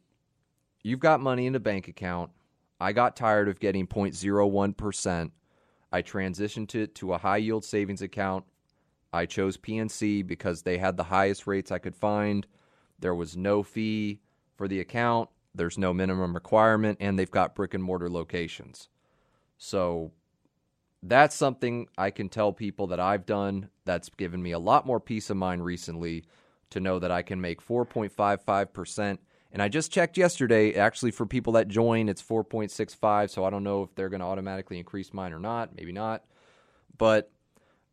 you've 0.82 1.00
got 1.00 1.20
money 1.20 1.46
in 1.46 1.54
a 1.54 1.60
bank 1.60 1.88
account. 1.88 2.32
I 2.80 2.94
got 2.94 3.16
tired 3.16 3.50
of 3.50 3.60
getting 3.60 3.86
0.01%. 3.86 5.32
I 5.92 6.02
transitioned 6.02 6.76
it 6.76 6.96
to 6.96 7.14
a 7.14 7.18
high 7.18 7.38
yield 7.38 7.66
savings 7.66 8.02
account. 8.02 8.46
I 9.14 9.26
chose 9.26 9.58
PNC 9.58 10.26
because 10.26 10.62
they 10.62 10.78
had 10.78 10.98
the 10.98 11.04
highest 11.04 11.46
rates 11.46 11.72
I 11.72 11.78
could 11.78 11.96
find. 11.96 12.48
There 13.00 13.16
was 13.16 13.38
no 13.38 13.64
fee 13.64 14.22
for 14.56 14.68
the 14.68 14.80
account, 14.80 15.30
there's 15.54 15.78
no 15.78 15.94
minimum 15.94 16.34
requirement, 16.34 16.98
and 17.02 17.20
they've 17.20 17.30
got 17.30 17.56
brick 17.56 17.74
and 17.74 17.84
mortar 17.84 18.10
locations. 18.10 18.88
So 19.58 20.12
that's 21.04 21.36
something 21.36 21.88
I 21.98 22.12
can 22.12 22.30
tell 22.30 22.54
people 22.54 22.88
that 22.88 23.00
I've 23.00 23.26
done 23.26 23.70
that's 23.84 24.10
given 24.10 24.42
me 24.42 24.52
a 24.52 24.60
lot 24.60 24.86
more 24.86 25.00
peace 25.00 25.30
of 25.30 25.38
mind 25.38 25.64
recently 25.64 26.24
to 26.72 26.80
know 26.80 27.00
that 27.00 27.12
I 27.12 27.22
can 27.22 27.40
make 27.42 27.66
4.55%. 27.66 29.18
And 29.52 29.62
I 29.62 29.70
just 29.70 29.92
checked 29.92 30.18
yesterday, 30.18 30.74
actually, 30.74 31.12
for 31.12 31.26
people 31.26 31.54
that 31.54 31.68
join, 31.68 32.10
it's 32.10 32.22
4.65. 32.22 33.30
So 33.30 33.46
I 33.46 33.50
don't 33.50 33.64
know 33.64 33.84
if 33.84 33.96
they're 33.96 34.10
going 34.10 34.20
to 34.20 34.26
automatically 34.26 34.78
increase 34.78 35.14
mine 35.14 35.32
or 35.32 35.40
not. 35.40 35.76
Maybe 35.76 35.94
not. 35.94 36.24
But 36.98 37.32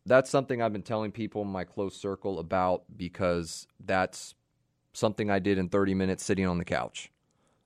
that's 0.04 0.30
something 0.30 0.60
I've 0.60 0.72
been 0.72 0.82
telling 0.82 1.12
people 1.12 1.42
in 1.42 1.48
my 1.48 1.64
close 1.64 1.96
circle 1.96 2.38
about 2.38 2.84
because 2.96 3.66
that's 3.84 4.34
something 4.92 5.30
I 5.30 5.38
did 5.38 5.58
in 5.58 5.68
30 5.68 5.94
minutes 5.94 6.24
sitting 6.24 6.46
on 6.46 6.58
the 6.58 6.64
couch. 6.64 7.10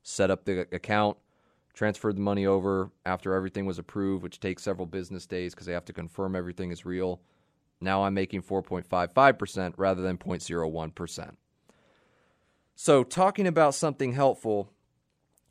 Set 0.03 0.31
up 0.31 0.45
the 0.45 0.61
account, 0.73 1.17
transferred 1.75 2.17
the 2.17 2.21
money 2.21 2.47
over 2.47 2.91
after 3.05 3.35
everything 3.35 3.67
was 3.67 3.79
approved, 3.79 4.23
which 4.23 4.41
takes 4.41 4.63
several 4.63 4.87
business 4.87 5.27
days 5.27 5.55
because 5.55 5.67
they 5.67 5.73
have 5.73 5.85
to 5.87 5.93
confirm 5.93 6.37
everything 6.37 6.71
is 6.71 6.85
real. 6.85 7.21
Now 7.81 8.05
I'm 8.05 8.15
making 8.15 8.43
4.55% 8.43 9.75
rather 9.77 10.03
than 10.03 10.19
0.01%. 10.19 11.37
So, 12.79 13.05
talking 13.05 13.47
about 13.47 13.75
something 13.75 14.13
helpful, 14.13 14.71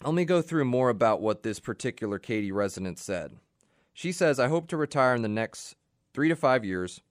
let 0.04 0.14
me 0.14 0.26
go 0.26 0.42
through 0.42 0.66
more 0.66 0.90
about 0.90 1.22
what 1.22 1.42
this 1.42 1.60
particular 1.60 2.20
Katy 2.20 2.52
resident 2.52 3.00
said. 3.00 3.38
She 3.94 4.12
says, 4.12 4.40
I 4.40 4.48
hope 4.48 4.68
to 4.68 4.78
retire 4.78 5.16
in 5.16 5.24
the 5.24 5.28
next 5.28 5.76
three 6.14 6.30
to 6.30 6.36
five 6.36 6.64
years, 6.64 7.02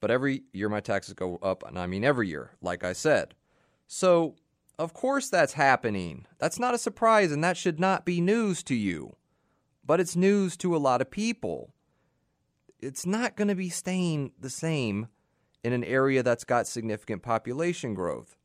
but 0.00 0.10
every 0.10 0.42
year 0.52 0.68
my 0.68 0.80
taxes 0.80 1.14
go 1.14 1.36
up, 1.42 1.62
and 1.66 1.78
I 1.78 1.86
mean 1.86 2.02
every 2.02 2.28
year, 2.28 2.52
like 2.60 2.82
I 2.82 2.94
said. 2.94 3.34
So, 3.86 4.34
of 4.78 4.94
course, 4.94 5.28
that's 5.28 5.52
happening. 5.52 6.26
That's 6.38 6.58
not 6.58 6.74
a 6.74 6.78
surprise, 6.78 7.30
and 7.30 7.44
that 7.44 7.56
should 7.56 7.78
not 7.78 8.04
be 8.04 8.20
news 8.20 8.62
to 8.64 8.74
you. 8.74 9.14
But 9.84 10.00
it's 10.00 10.16
news 10.16 10.56
to 10.58 10.74
a 10.74 10.78
lot 10.78 11.00
of 11.00 11.10
people. 11.10 11.74
It's 12.82 13.06
not 13.06 13.36
going 13.36 13.48
to 13.48 13.54
be 13.54 13.68
staying 13.68 14.32
the 14.38 14.50
same 14.50 15.08
in 15.62 15.72
an 15.72 15.84
area 15.84 16.22
that's 16.22 16.44
got 16.44 16.66
significant 16.66 17.22
population 17.22 17.94
growth. 17.94 18.36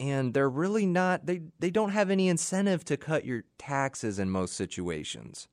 And 0.00 0.34
they're 0.34 0.50
really 0.50 0.86
not, 0.86 1.26
they, 1.26 1.42
they 1.58 1.70
don't 1.70 1.90
have 1.90 2.10
any 2.10 2.28
incentive 2.28 2.84
to 2.86 2.96
cut 2.96 3.24
your 3.24 3.44
taxes 3.58 4.18
in 4.18 4.28
most 4.28 4.54
situations. 4.54 5.48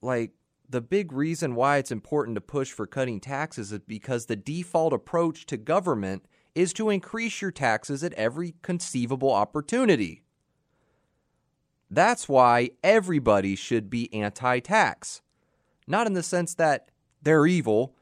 Like, 0.00 0.32
the 0.70 0.80
big 0.80 1.12
reason 1.12 1.54
why 1.54 1.78
it's 1.78 1.90
important 1.90 2.34
to 2.34 2.40
push 2.40 2.72
for 2.72 2.86
cutting 2.86 3.20
taxes 3.20 3.72
is 3.72 3.80
because 3.80 4.26
the 4.26 4.36
default 4.36 4.92
approach 4.92 5.46
to 5.46 5.56
government 5.56 6.26
is 6.54 6.72
to 6.74 6.90
increase 6.90 7.40
your 7.40 7.50
taxes 7.50 8.04
at 8.04 8.12
every 8.14 8.54
conceivable 8.62 9.32
opportunity. 9.32 10.22
That's 11.90 12.28
why 12.28 12.70
everybody 12.82 13.56
should 13.56 13.88
be 13.88 14.12
anti 14.12 14.60
tax. 14.60 15.22
Not 15.88 16.06
in 16.06 16.12
the 16.12 16.22
sense 16.22 16.54
that 16.54 16.90
they're 17.22 17.46
evil, 17.46 17.94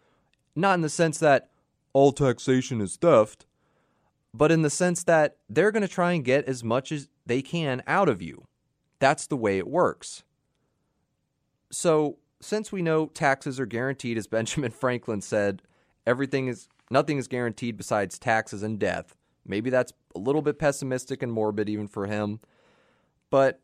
not 0.54 0.74
in 0.74 0.80
the 0.82 0.90
sense 0.90 1.18
that 1.18 1.48
all 1.92 2.12
taxation 2.12 2.82
is 2.82 2.96
theft, 2.96 3.46
but 4.34 4.52
in 4.52 4.60
the 4.60 4.70
sense 4.70 5.02
that 5.04 5.36
they're 5.48 5.72
going 5.72 5.82
to 5.82 5.88
try 5.88 6.12
and 6.12 6.24
get 6.24 6.44
as 6.46 6.62
much 6.62 6.92
as 6.92 7.08
they 7.24 7.40
can 7.40 7.82
out 7.86 8.08
of 8.08 8.20
you. 8.20 8.44
That's 8.98 9.26
the 9.26 9.36
way 9.36 9.56
it 9.56 9.66
works. 9.66 10.24
So, 11.70 12.18
since 12.40 12.70
we 12.70 12.82
know 12.82 13.06
taxes 13.06 13.58
are 13.58 13.66
guaranteed, 13.66 14.18
as 14.18 14.26
Benjamin 14.26 14.72
Franklin 14.72 15.22
said, 15.22 15.62
everything 16.06 16.48
is 16.48 16.68
Nothing 16.90 17.18
is 17.18 17.28
guaranteed 17.28 17.76
besides 17.76 18.18
taxes 18.18 18.62
and 18.62 18.78
death. 18.78 19.16
Maybe 19.44 19.70
that's 19.70 19.92
a 20.14 20.18
little 20.18 20.42
bit 20.42 20.58
pessimistic 20.58 21.22
and 21.22 21.32
morbid 21.32 21.68
even 21.68 21.88
for 21.88 22.06
him. 22.06 22.40
But 23.30 23.60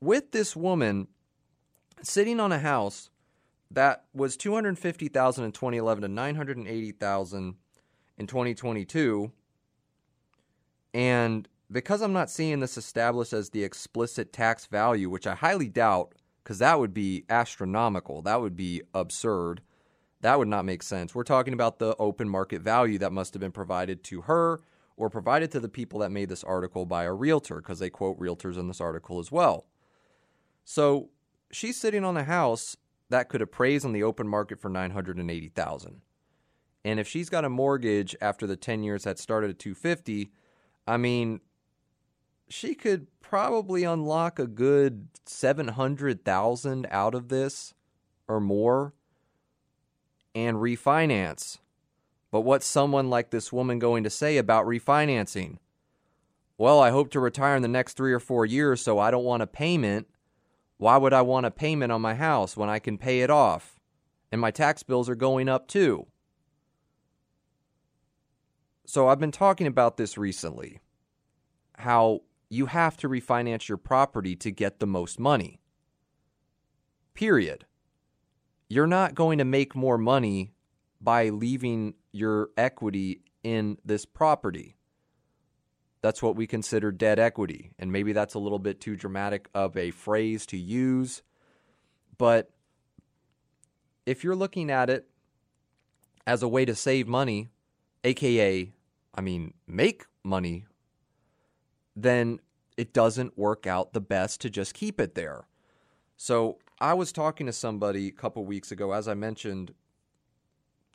with 0.00 0.32
this 0.32 0.54
woman 0.54 1.08
sitting 2.02 2.40
on 2.40 2.52
a 2.52 2.58
house 2.58 3.10
that 3.70 4.04
was 4.14 4.36
250,000 4.36 5.44
in 5.44 5.52
2011 5.52 6.02
to 6.02 6.08
980,000 6.08 7.54
in 8.18 8.26
2022 8.26 9.32
and 10.94 11.48
because 11.70 12.00
I'm 12.00 12.12
not 12.12 12.30
seeing 12.30 12.60
this 12.60 12.78
established 12.78 13.32
as 13.32 13.50
the 13.50 13.64
explicit 13.64 14.32
tax 14.32 14.66
value, 14.66 15.10
which 15.10 15.26
I 15.26 15.34
highly 15.34 15.68
doubt 15.68 16.14
because 16.42 16.58
that 16.60 16.78
would 16.78 16.94
be 16.94 17.24
astronomical. 17.28 18.22
That 18.22 18.40
would 18.40 18.56
be 18.56 18.82
absurd. 18.94 19.62
That 20.20 20.38
would 20.38 20.48
not 20.48 20.64
make 20.64 20.82
sense. 20.82 21.14
We're 21.14 21.24
talking 21.24 21.52
about 21.52 21.78
the 21.78 21.96
open 21.96 22.28
market 22.28 22.62
value 22.62 22.98
that 22.98 23.12
must 23.12 23.34
have 23.34 23.40
been 23.40 23.52
provided 23.52 24.04
to 24.04 24.22
her 24.22 24.60
or 24.96 25.10
provided 25.10 25.50
to 25.52 25.60
the 25.60 25.68
people 25.68 25.98
that 25.98 26.10
made 26.10 26.28
this 26.28 26.44
article 26.44 26.86
by 26.86 27.04
a 27.04 27.12
realtor 27.12 27.56
because 27.56 27.80
they 27.80 27.90
quote 27.90 28.18
realtors 28.18 28.56
in 28.56 28.68
this 28.68 28.80
article 28.80 29.18
as 29.18 29.30
well. 29.30 29.66
So 30.64 31.10
she's 31.50 31.76
sitting 31.76 32.04
on 32.04 32.16
a 32.16 32.24
house 32.24 32.76
that 33.08 33.28
could 33.28 33.42
appraise 33.42 33.84
on 33.84 33.92
the 33.92 34.02
open 34.02 34.26
market 34.26 34.60
for 34.60 34.68
980,000. 34.68 36.00
And 36.84 37.00
if 37.00 37.08
she's 37.08 37.28
got 37.28 37.44
a 37.44 37.50
mortgage 37.50 38.14
after 38.20 38.46
the 38.46 38.56
10 38.56 38.82
years 38.82 39.04
that 39.04 39.18
started 39.18 39.50
at 39.50 39.58
250, 39.58 40.30
I 40.86 40.96
mean 40.96 41.40
she 42.48 42.74
could 42.74 43.08
probably 43.20 43.82
unlock 43.82 44.38
a 44.38 44.46
good 44.46 45.08
700,000 45.24 46.86
out 46.90 47.14
of 47.14 47.28
this 47.28 47.74
or 48.28 48.40
more 48.40 48.94
and 50.34 50.58
refinance. 50.58 51.58
But 52.30 52.42
what's 52.42 52.66
someone 52.66 53.08
like 53.08 53.30
this 53.30 53.52
woman 53.52 53.78
going 53.78 54.04
to 54.04 54.10
say 54.10 54.36
about 54.36 54.66
refinancing? 54.66 55.58
Well, 56.58 56.80
I 56.80 56.90
hope 56.90 57.10
to 57.12 57.20
retire 57.20 57.56
in 57.56 57.62
the 57.62 57.68
next 57.68 57.94
three 57.94 58.12
or 58.12 58.20
four 58.20 58.46
years, 58.46 58.80
so 58.80 58.98
I 58.98 59.10
don't 59.10 59.24
want 59.24 59.42
a 59.42 59.46
payment. 59.46 60.06
Why 60.78 60.96
would 60.96 61.12
I 61.12 61.22
want 61.22 61.46
a 61.46 61.50
payment 61.50 61.92
on 61.92 62.02
my 62.02 62.14
house 62.14 62.56
when 62.56 62.68
I 62.68 62.78
can 62.78 62.98
pay 62.98 63.20
it 63.20 63.30
off? 63.30 63.78
And 64.30 64.40
my 64.40 64.50
tax 64.50 64.82
bills 64.82 65.08
are 65.08 65.14
going 65.14 65.48
up 65.48 65.68
too. 65.68 66.06
So 68.86 69.08
I've 69.08 69.20
been 69.20 69.32
talking 69.32 69.66
about 69.66 69.96
this 69.96 70.16
recently 70.16 70.80
how 71.78 72.20
you 72.48 72.66
have 72.66 72.96
to 72.96 73.08
refinance 73.08 73.68
your 73.68 73.76
property 73.76 74.34
to 74.36 74.50
get 74.50 74.78
the 74.80 74.86
most 74.86 75.20
money. 75.20 75.60
Period 77.12 77.66
you're 78.68 78.86
not 78.86 79.14
going 79.14 79.38
to 79.38 79.44
make 79.44 79.74
more 79.74 79.98
money 79.98 80.52
by 81.00 81.28
leaving 81.28 81.94
your 82.12 82.50
equity 82.56 83.22
in 83.42 83.78
this 83.84 84.04
property. 84.04 84.75
That's 86.06 86.22
what 86.22 86.36
we 86.36 86.46
consider 86.46 86.92
dead 86.92 87.18
equity. 87.18 87.72
And 87.80 87.90
maybe 87.90 88.12
that's 88.12 88.34
a 88.34 88.38
little 88.38 88.60
bit 88.60 88.80
too 88.80 88.94
dramatic 88.94 89.48
of 89.52 89.76
a 89.76 89.90
phrase 89.90 90.46
to 90.46 90.56
use. 90.56 91.20
But 92.16 92.52
if 94.06 94.22
you're 94.22 94.36
looking 94.36 94.70
at 94.70 94.88
it 94.88 95.08
as 96.24 96.44
a 96.44 96.48
way 96.48 96.64
to 96.64 96.76
save 96.76 97.08
money, 97.08 97.48
AKA, 98.04 98.72
I 99.16 99.20
mean, 99.20 99.54
make 99.66 100.04
money, 100.22 100.66
then 101.96 102.38
it 102.76 102.92
doesn't 102.92 103.36
work 103.36 103.66
out 103.66 103.92
the 103.92 104.00
best 104.00 104.40
to 104.42 104.48
just 104.48 104.74
keep 104.74 105.00
it 105.00 105.16
there. 105.16 105.48
So 106.16 106.58
I 106.80 106.94
was 106.94 107.10
talking 107.10 107.46
to 107.46 107.52
somebody 107.52 108.06
a 108.06 108.12
couple 108.12 108.44
weeks 108.44 108.70
ago, 108.70 108.92
as 108.92 109.08
I 109.08 109.14
mentioned 109.14 109.74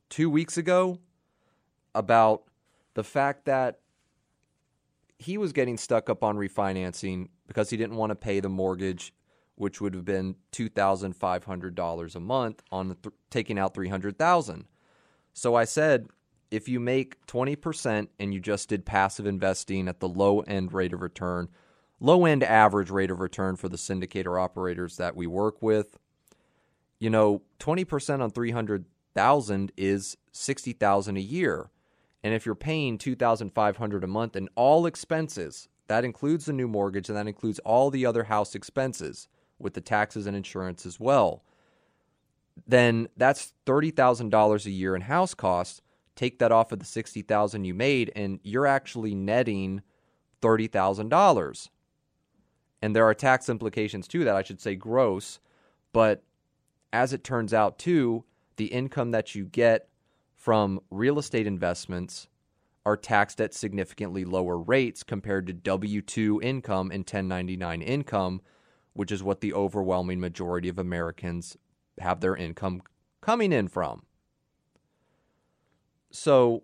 two 0.07 0.29
weeks 0.29 0.57
ago, 0.57 0.99
about 1.93 2.43
the 2.93 3.03
fact 3.03 3.43
that 3.43 3.80
he 5.21 5.37
was 5.37 5.53
getting 5.53 5.77
stuck 5.77 6.09
up 6.09 6.23
on 6.23 6.35
refinancing 6.35 7.27
because 7.47 7.69
he 7.69 7.77
didn't 7.77 7.95
want 7.95 8.09
to 8.09 8.15
pay 8.15 8.39
the 8.39 8.49
mortgage, 8.49 9.13
which 9.55 9.79
would 9.79 9.93
have 9.93 10.03
been 10.03 10.35
two 10.51 10.67
thousand 10.67 11.15
five 11.15 11.43
hundred 11.43 11.75
dollars 11.75 12.15
a 12.15 12.19
month 12.19 12.63
on 12.71 12.95
th- 12.95 13.13
taking 13.29 13.59
out 13.59 13.75
three 13.75 13.87
hundred 13.89 14.17
thousand. 14.17 14.65
So 15.33 15.53
I 15.53 15.65
said, 15.65 16.07
if 16.49 16.67
you 16.67 16.79
make 16.79 17.23
twenty 17.27 17.55
percent 17.55 18.09
and 18.19 18.33
you 18.33 18.39
just 18.39 18.67
did 18.69 18.83
passive 18.83 19.27
investing 19.27 19.87
at 19.87 19.99
the 19.99 20.09
low 20.09 20.39
end 20.41 20.73
rate 20.73 20.91
of 20.91 21.03
return, 21.03 21.49
low 21.99 22.25
end 22.25 22.43
average 22.43 22.89
rate 22.89 23.11
of 23.11 23.19
return 23.19 23.55
for 23.55 23.69
the 23.69 23.77
syndicator 23.77 24.41
operators 24.41 24.97
that 24.97 25.15
we 25.15 25.27
work 25.27 25.61
with. 25.61 25.99
You 26.97 27.09
know, 27.09 27.41
20% 27.59 28.21
on 28.21 28.29
300,000 28.29 29.71
is 29.75 30.17
60,000 30.33 31.17
a 31.17 31.19
year. 31.19 31.70
And 32.23 32.33
if 32.33 32.45
you're 32.45 32.55
paying 32.55 32.97
2,500 32.97 34.03
a 34.03 34.07
month 34.07 34.35
and 34.35 34.49
all 34.55 34.85
expenses, 34.85 35.67
that 35.87 36.05
includes 36.05 36.45
the 36.45 36.53
new 36.53 36.67
mortgage 36.67 37.09
and 37.09 37.17
that 37.17 37.27
includes 37.27 37.59
all 37.59 37.89
the 37.89 38.05
other 38.05 38.25
house 38.25 38.55
expenses 38.55 39.27
with 39.59 39.73
the 39.73 39.81
taxes 39.81 40.27
and 40.27 40.35
insurance 40.35 40.85
as 40.85 40.99
well. 40.99 41.43
Then 42.67 43.07
that's 43.17 43.53
$30,000 43.65 44.65
a 44.65 44.69
year 44.69 44.95
in 44.95 45.01
house 45.01 45.33
costs. 45.33 45.81
take 46.15 46.39
that 46.39 46.51
off 46.51 46.71
of 46.71 46.79
the 46.79 46.85
60,000 46.85 47.65
you 47.65 47.73
made 47.73 48.11
and 48.15 48.39
you're 48.43 48.67
actually 48.67 49.15
netting 49.15 49.81
$30,000. 50.41 51.69
And 52.81 52.95
there 52.95 53.05
are 53.05 53.13
tax 53.13 53.49
implications 53.49 54.07
to 54.09 54.23
that, 54.25 54.35
I 54.35 54.43
should 54.43 54.61
say 54.61 54.75
gross, 54.75 55.39
but 55.93 56.23
as 56.91 57.13
it 57.13 57.23
turns 57.23 57.53
out 57.53 57.79
too, 57.79 58.25
the 58.57 58.65
income 58.65 59.11
that 59.11 59.33
you 59.35 59.45
get 59.45 59.87
from 60.41 60.79
real 60.89 61.19
estate 61.19 61.45
investments 61.45 62.27
are 62.83 62.97
taxed 62.97 63.39
at 63.39 63.53
significantly 63.53 64.25
lower 64.25 64.57
rates 64.57 65.03
compared 65.03 65.45
to 65.45 65.53
W 65.53 66.01
2 66.01 66.41
income 66.41 66.89
and 66.89 67.01
1099 67.01 67.83
income, 67.83 68.41
which 68.93 69.11
is 69.11 69.21
what 69.21 69.41
the 69.41 69.53
overwhelming 69.53 70.19
majority 70.19 70.67
of 70.67 70.79
Americans 70.79 71.57
have 71.99 72.21
their 72.21 72.35
income 72.35 72.81
coming 73.21 73.53
in 73.53 73.67
from. 73.67 74.01
So 76.09 76.63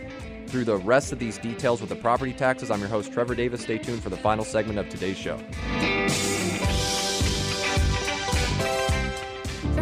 through 0.49 0.65
the 0.65 0.77
rest 0.77 1.13
of 1.13 1.19
these 1.19 1.39
details 1.39 1.81
with 1.81 1.89
the 1.89 1.97
property 1.97 2.35
taxes. 2.35 2.71
I'm 2.71 2.81
your 2.81 2.91
host, 2.91 3.11
Trevor 3.13 3.35
Davis. 3.35 3.63
Stay 3.63 3.79
tuned 3.79 4.03
for 4.03 4.11
the 4.11 4.19
final 4.19 4.45
segment 4.45 4.79
of 4.79 4.91
today's 4.91 5.17
show. 5.17 5.41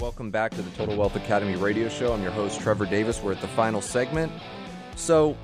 Welcome 0.00 0.30
back 0.30 0.52
to 0.52 0.62
the 0.62 0.70
Total 0.70 0.96
Wealth 0.96 1.14
Academy 1.16 1.56
radio 1.56 1.90
show. 1.90 2.14
I'm 2.14 2.22
your 2.22 2.32
host, 2.32 2.58
Trevor 2.58 2.86
Davis. 2.86 3.20
We're 3.22 3.32
at 3.32 3.42
the 3.42 3.48
final 3.48 3.82
segment. 3.82 4.32
So 4.96 5.36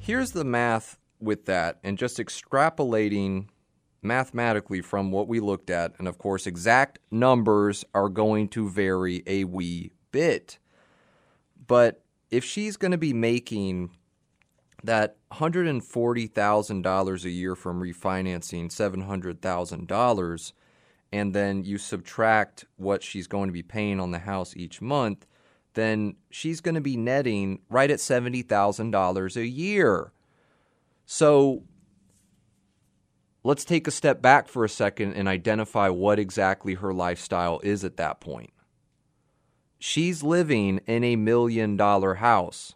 here's 0.00 0.32
the 0.32 0.44
math 0.44 0.98
with 1.20 1.44
that, 1.44 1.78
and 1.84 1.98
just 1.98 2.16
extrapolating 2.16 3.48
mathematically 4.00 4.80
from 4.80 5.12
what 5.12 5.28
we 5.28 5.40
looked 5.40 5.68
at. 5.68 5.92
And 5.98 6.08
of 6.08 6.16
course, 6.16 6.46
exact 6.46 7.00
numbers 7.10 7.84
are 7.92 8.08
going 8.08 8.48
to 8.48 8.70
vary 8.70 9.22
a 9.26 9.44
wee 9.44 9.92
bit. 10.10 10.58
But 11.66 12.02
if 12.30 12.44
she's 12.44 12.78
going 12.78 12.92
to 12.92 12.98
be 12.98 13.12
making 13.12 13.90
that 14.82 15.18
$140,000 15.32 17.24
a 17.24 17.30
year 17.30 17.54
from 17.54 17.82
refinancing 17.82 18.68
$700,000, 18.70 20.52
and 21.12 21.34
then 21.34 21.64
you 21.64 21.78
subtract 21.78 22.64
what 22.76 23.02
she's 23.02 23.26
going 23.26 23.48
to 23.48 23.52
be 23.52 23.62
paying 23.62 24.00
on 24.00 24.10
the 24.10 24.18
house 24.18 24.56
each 24.56 24.80
month, 24.80 25.26
then 25.74 26.16
she's 26.30 26.60
going 26.60 26.74
to 26.74 26.80
be 26.80 26.96
netting 26.96 27.60
right 27.70 27.90
at 27.90 27.98
$70,000 27.98 29.36
a 29.36 29.46
year. 29.46 30.12
So 31.06 31.62
let's 33.42 33.64
take 33.64 33.86
a 33.86 33.92
step 33.92 34.20
back 34.20 34.48
for 34.48 34.64
a 34.64 34.68
second 34.68 35.14
and 35.14 35.28
identify 35.28 35.88
what 35.88 36.18
exactly 36.18 36.74
her 36.74 36.92
lifestyle 36.92 37.60
is 37.62 37.84
at 37.84 37.96
that 37.96 38.20
point. 38.20 38.50
She's 39.78 40.22
living 40.22 40.80
in 40.86 41.04
a 41.04 41.16
million 41.16 41.76
dollar 41.76 42.14
house 42.14 42.74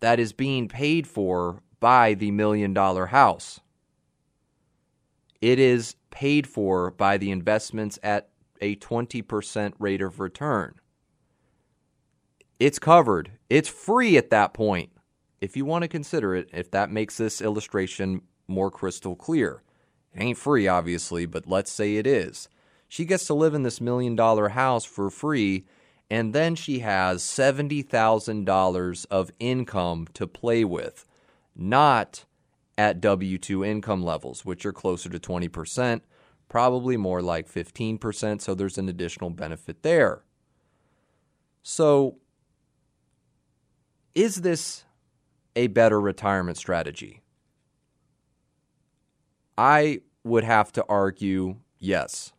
that 0.00 0.20
is 0.20 0.32
being 0.32 0.68
paid 0.68 1.06
for 1.06 1.62
by 1.78 2.14
the 2.14 2.30
million 2.30 2.74
dollar 2.74 3.06
house 3.06 3.60
it 5.40 5.58
is 5.58 5.96
paid 6.10 6.46
for 6.46 6.90
by 6.90 7.16
the 7.16 7.30
investments 7.30 7.98
at 8.02 8.28
a 8.60 8.76
20% 8.76 9.72
rate 9.78 10.02
of 10.02 10.20
return. 10.20 10.74
It's 12.58 12.78
covered. 12.78 13.32
It's 13.48 13.68
free 13.68 14.18
at 14.18 14.30
that 14.30 14.52
point. 14.52 14.90
If 15.40 15.56
you 15.56 15.64
want 15.64 15.82
to 15.82 15.88
consider 15.88 16.34
it, 16.34 16.50
if 16.52 16.70
that 16.72 16.90
makes 16.90 17.16
this 17.16 17.40
illustration 17.40 18.20
more 18.46 18.70
crystal 18.70 19.16
clear. 19.16 19.62
It 20.12 20.22
ain't 20.22 20.38
free, 20.38 20.68
obviously, 20.68 21.24
but 21.24 21.48
let's 21.48 21.70
say 21.70 21.96
it 21.96 22.06
is. 22.06 22.48
She 22.88 23.04
gets 23.04 23.26
to 23.26 23.34
live 23.34 23.54
in 23.54 23.62
this 23.62 23.80
million 23.80 24.16
dollar 24.16 24.50
house 24.50 24.84
for 24.84 25.08
free, 25.08 25.64
and 26.10 26.34
then 26.34 26.56
she 26.56 26.80
has 26.80 27.22
$70,000 27.22 29.06
of 29.10 29.30
income 29.38 30.08
to 30.14 30.26
play 30.26 30.64
with, 30.64 31.06
not 31.54 32.24
at 32.80 32.98
W 32.98 33.36
2 33.36 33.62
income 33.62 34.02
levels, 34.02 34.46
which 34.46 34.64
are 34.64 34.72
closer 34.72 35.10
to 35.10 35.20
20%, 35.20 36.00
probably 36.48 36.96
more 36.96 37.20
like 37.20 37.46
15%. 37.46 38.40
So 38.40 38.54
there's 38.54 38.78
an 38.78 38.88
additional 38.88 39.28
benefit 39.28 39.82
there. 39.82 40.22
So, 41.62 42.16
is 44.14 44.36
this 44.36 44.84
a 45.54 45.66
better 45.66 46.00
retirement 46.00 46.56
strategy? 46.56 47.20
I 49.58 50.00
would 50.24 50.44
have 50.44 50.72
to 50.72 50.84
argue 50.88 51.56
yes. 51.78 52.32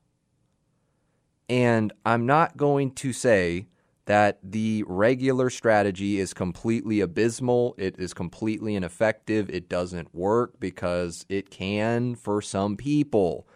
And 1.47 1.93
I'm 2.03 2.25
not 2.25 2.57
going 2.57 2.93
to 2.95 3.13
say 3.13 3.67
that 4.05 4.39
the 4.43 4.83
regular 4.87 5.49
strategy 5.49 6.19
is 6.19 6.33
completely 6.33 6.99
abysmal, 7.01 7.75
it 7.77 7.95
is 7.99 8.13
completely 8.13 8.75
ineffective, 8.75 9.49
it 9.49 9.69
doesn't 9.69 10.13
work 10.13 10.59
because 10.59 11.25
it 11.29 11.49
can 11.49 12.15
for 12.15 12.41
some 12.41 12.75
people, 12.75 13.47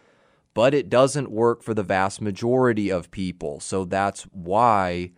but 0.54 0.74
it 0.74 0.90
doesn't 0.90 1.32
work 1.32 1.64
for 1.64 1.74
the 1.74 1.84
vast 1.84 2.22
majority 2.22 2.90
of 2.90 3.12
people. 3.12 3.60
So 3.60 3.86
that's 3.86 4.24
why 4.32 5.12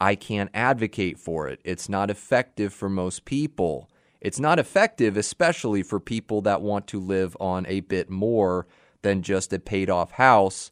I 0.00 0.14
can't 0.14 0.50
advocate 0.54 1.18
for 1.18 1.48
it. 1.48 1.60
It's 1.64 1.88
not 1.88 2.10
effective 2.10 2.72
for 2.72 2.88
most 2.88 3.24
people. 3.24 3.90
It's 4.20 4.40
not 4.40 4.58
effective, 4.58 5.16
especially 5.16 5.82
for 5.82 6.00
people 6.00 6.40
that 6.42 6.62
want 6.62 6.86
to 6.88 7.00
live 7.00 7.36
on 7.38 7.66
a 7.66 7.80
bit 7.80 8.08
more 8.08 8.66
than 9.02 9.22
just 9.22 9.52
a 9.52 9.58
paid 9.58 9.90
off 9.90 10.12
house 10.12 10.70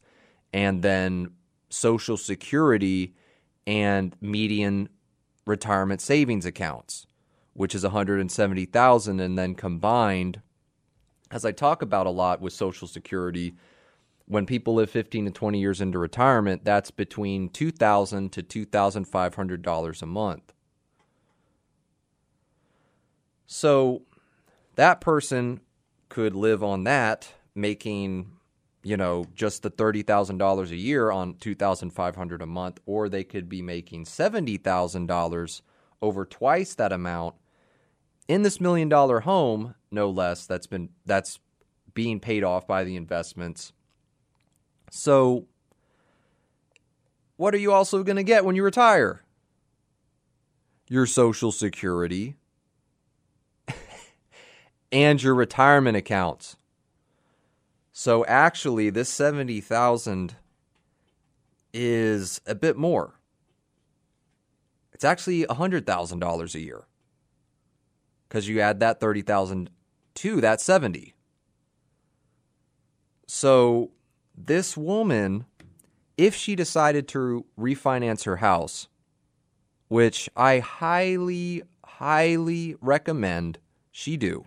and 0.51 0.81
then 0.83 1.29
Social 1.69 2.17
Security 2.17 3.13
and 3.65 4.15
median 4.21 4.89
retirement 5.45 6.01
savings 6.01 6.45
accounts, 6.45 7.07
which 7.53 7.75
is 7.75 7.83
170,000 7.83 9.19
and 9.19 9.37
then 9.37 9.55
combined 9.55 10.41
as 11.33 11.45
I 11.45 11.51
talk 11.51 11.81
about 11.81 12.05
a 12.05 12.11
lot 12.11 12.41
with 12.41 12.53
Social 12.53 12.87
Security, 12.87 13.55
when 14.27 14.45
people 14.45 14.75
live 14.75 14.91
15 14.91 15.25
to 15.25 15.31
20 15.31 15.59
years 15.59 15.81
into 15.81 15.97
retirement, 15.97 16.63
that's 16.63 16.91
between 16.91 17.49
2,000 17.49 18.31
to 18.31 18.43
$2,500 18.43 20.01
a 20.01 20.05
month. 20.05 20.53
So 23.47 24.03
that 24.75 25.01
person 25.01 25.61
could 26.07 26.35
live 26.35 26.63
on 26.63 26.83
that, 26.83 27.33
making, 27.55 28.31
you 28.83 28.97
know, 28.97 29.25
just 29.33 29.63
the 29.63 29.71
$30,000 29.71 30.69
a 30.69 30.75
year 30.75 31.09
on 31.09 31.35
2500 31.35 32.41
a 32.41 32.45
month, 32.45 32.79
or 32.85 33.09
they 33.09 33.23
could 33.23 33.47
be 33.47 33.61
making 33.61 34.05
$70,000 34.05 35.61
over 36.01 36.25
twice 36.25 36.75
that 36.75 36.91
amount 36.91 37.35
in 38.27 38.41
this 38.43 38.59
million 38.59 38.89
dollar 38.89 39.21
home, 39.21 39.75
no 39.91 40.09
less, 40.09 40.45
that's 40.45 40.67
been 40.67 40.89
that's 41.05 41.39
being 41.93 42.19
paid 42.19 42.43
off 42.43 42.65
by 42.65 42.83
the 42.83 42.95
investments. 42.95 43.73
So 44.89 45.47
what 47.37 47.53
are 47.53 47.59
you 47.59 47.71
also 47.71 48.03
going 48.03 48.15
to 48.15 48.23
get 48.23 48.45
when 48.45 48.55
you 48.55 48.63
retire? 48.63 49.23
Your 50.87 51.05
social 51.05 51.51
security 51.51 52.35
and 54.91 55.21
your 55.21 55.35
retirement 55.35 55.97
accounts. 55.97 56.57
So 57.95 58.25
actually 58.25 58.89
this 58.89 59.07
70,000 59.09 60.35
is 61.73 62.41
a 62.47 62.55
bit 62.55 62.75
more. 62.75 63.19
It's 64.91 65.03
actually 65.03 65.45
$100,000 65.45 66.55
a 66.55 66.59
year. 66.59 66.87
Cuz 68.29 68.47
you 68.47 68.59
add 68.59 68.79
that 68.79 68.99
30,000 68.99 69.69
to 70.15 70.41
that 70.41 70.59
70. 70.59 71.13
So 73.27 73.91
this 74.35 74.75
woman 74.75 75.45
if 76.17 76.35
she 76.35 76.55
decided 76.55 77.07
to 77.07 77.45
refinance 77.57 78.25
her 78.25 78.37
house, 78.37 78.87
which 79.87 80.29
I 80.35 80.59
highly 80.59 81.63
highly 81.83 82.75
recommend 82.81 83.59
she 83.91 84.17
do 84.17 84.45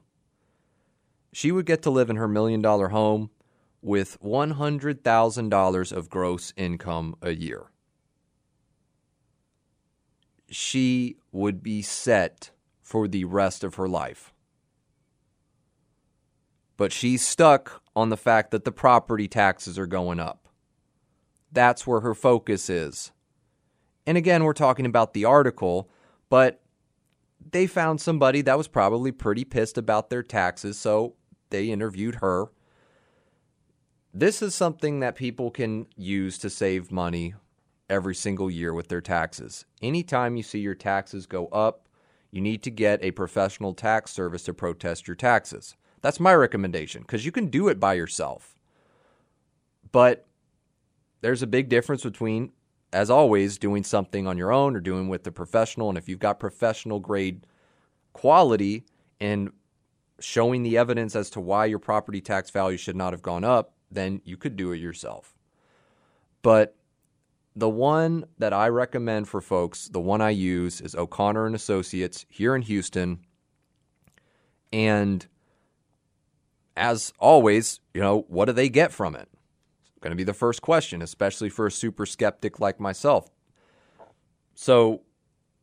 she 1.37 1.53
would 1.53 1.67
get 1.67 1.83
to 1.83 1.91
live 1.91 2.09
in 2.09 2.17
her 2.17 2.27
million 2.27 2.63
dollar 2.63 2.89
home 2.89 3.29
with 3.83 4.19
$100,000 4.23 5.93
of 5.93 6.11
gross 6.11 6.53
income 6.57 7.15
a 7.23 7.35
year. 7.35 7.71
She 10.49 11.17
would 11.33 11.63
be 11.63 11.83
set 11.83 12.51
for 12.83 13.09
the 13.09 13.25
rest 13.25 13.65
of 13.65 13.75
her 13.77 13.89
life. 13.89 14.33
But 16.77 16.93
she's 16.93 17.27
stuck 17.27 17.83
on 17.95 18.11
the 18.11 18.17
fact 18.17 18.51
that 18.51 18.65
the 18.65 18.73
property 18.73 19.29
taxes 19.29 19.79
are 19.79 19.87
going 19.87 20.21
up. 20.21 20.49
That's 21.51 21.87
where 21.87 22.01
her 22.01 22.15
focus 22.15 22.69
is. 22.69 23.13
And 24.07 24.17
again, 24.17 24.45
we're 24.45 24.53
talking 24.53 24.87
about 24.87 25.15
the 25.15 25.25
article, 25.25 25.91
but 26.29 26.61
they 27.51 27.67
found 27.67 28.01
somebody 28.01 28.43
that 28.43 28.59
was 28.59 28.69
probably 28.69 29.11
pretty 29.11 29.45
pissed 29.45 29.79
about 29.79 30.11
their 30.11 30.23
taxes, 30.23 30.79
so 30.79 31.15
they 31.51 31.71
interviewed 31.71 32.17
her. 32.17 32.47
This 34.19 34.41
is 34.41 34.55
something 34.55 35.01
that 35.01 35.15
people 35.15 35.51
can 35.51 35.89
use 35.95 36.39
to 36.39 36.49
save 36.49 36.91
money 36.91 37.35
every 37.91 38.15
single 38.15 38.51
year 38.51 38.73
with 38.73 38.89
their 38.89 39.03
taxes. 39.03 39.67
Anytime 39.83 40.39
you 40.39 40.43
see 40.43 40.59
your 40.59 40.75
taxes 40.75 41.27
go 41.27 41.49
up, 41.49 41.87
you 42.31 42.41
need 42.41 42.63
to 42.63 42.71
get 42.71 43.05
a 43.05 43.11
professional 43.11 43.75
tax 43.75 44.13
service 44.13 44.45
to 44.45 44.55
protest 44.55 45.07
your 45.07 45.17
taxes. 45.17 45.77
That's 46.01 46.19
my 46.19 46.35
recommendation 46.35 47.03
because 47.03 47.27
you 47.27 47.31
can 47.31 47.49
do 47.49 47.69
it 47.69 47.79
by 47.79 47.93
yourself. 47.93 48.57
But 49.93 50.27
there's 51.21 51.43
a 51.43 51.47
big 51.47 51.69
difference 51.69 52.03
between, 52.03 52.53
as 52.95 53.11
always, 53.11 53.59
doing 53.59 53.85
something 53.85 54.27
on 54.27 54.39
your 54.39 54.51
own 54.51 54.75
or 54.75 54.81
doing 54.81 55.11
with 55.11 55.25
the 55.25 55.31
professional. 55.31 55.91
And 55.91 55.99
if 55.99 56.09
you've 56.09 56.21
got 56.21 56.41
professional 56.41 57.01
grade 57.01 57.47
quality 58.15 58.87
and 59.21 59.53
showing 60.21 60.63
the 60.63 60.79
evidence 60.79 61.15
as 61.15 61.29
to 61.29 61.41
why 61.41 61.67
your 61.67 61.79
property 61.79 62.23
tax 62.23 62.49
value 62.49 62.79
should 62.79 62.97
not 62.97 63.13
have 63.13 63.21
gone 63.21 63.45
up, 63.45 63.75
then 63.91 64.21
you 64.25 64.37
could 64.37 64.57
do 64.57 64.73
it 64.73 64.79
yourself. 64.79 65.35
But 66.43 66.77
the 67.55 67.69
one 67.69 68.27
that 68.39 68.53
I 68.53 68.69
recommend 68.69 69.29
for 69.29 69.41
folks, 69.41 69.89
the 69.89 70.01
one 70.01 70.21
I 70.21 70.31
use 70.31 70.81
is 70.81 70.95
O'Connor 70.95 71.47
and 71.47 71.55
Associates 71.55 72.27
here 72.29 72.55
in 72.55 72.63
Houston. 72.63 73.21
And 74.73 75.27
as 76.77 77.13
always, 77.19 77.81
you 77.95 78.01
know, 78.01 78.27
what 78.29 78.45
do 78.45 78.53
they 78.53 78.69
get 78.69 78.93
from 78.93 79.17
it? 79.17 79.29
It's 79.89 80.01
going 80.01 80.11
to 80.11 80.17
be 80.17 80.25
the 80.25 80.35
first 80.35 80.61
question, 80.61 81.01
especially 81.01 81.49
for 81.49 81.67
a 81.67 81.73
super 81.73 82.05
skeptic 82.05 82.61
like 82.61 82.79
myself. 82.79 83.31
So, 84.55 85.03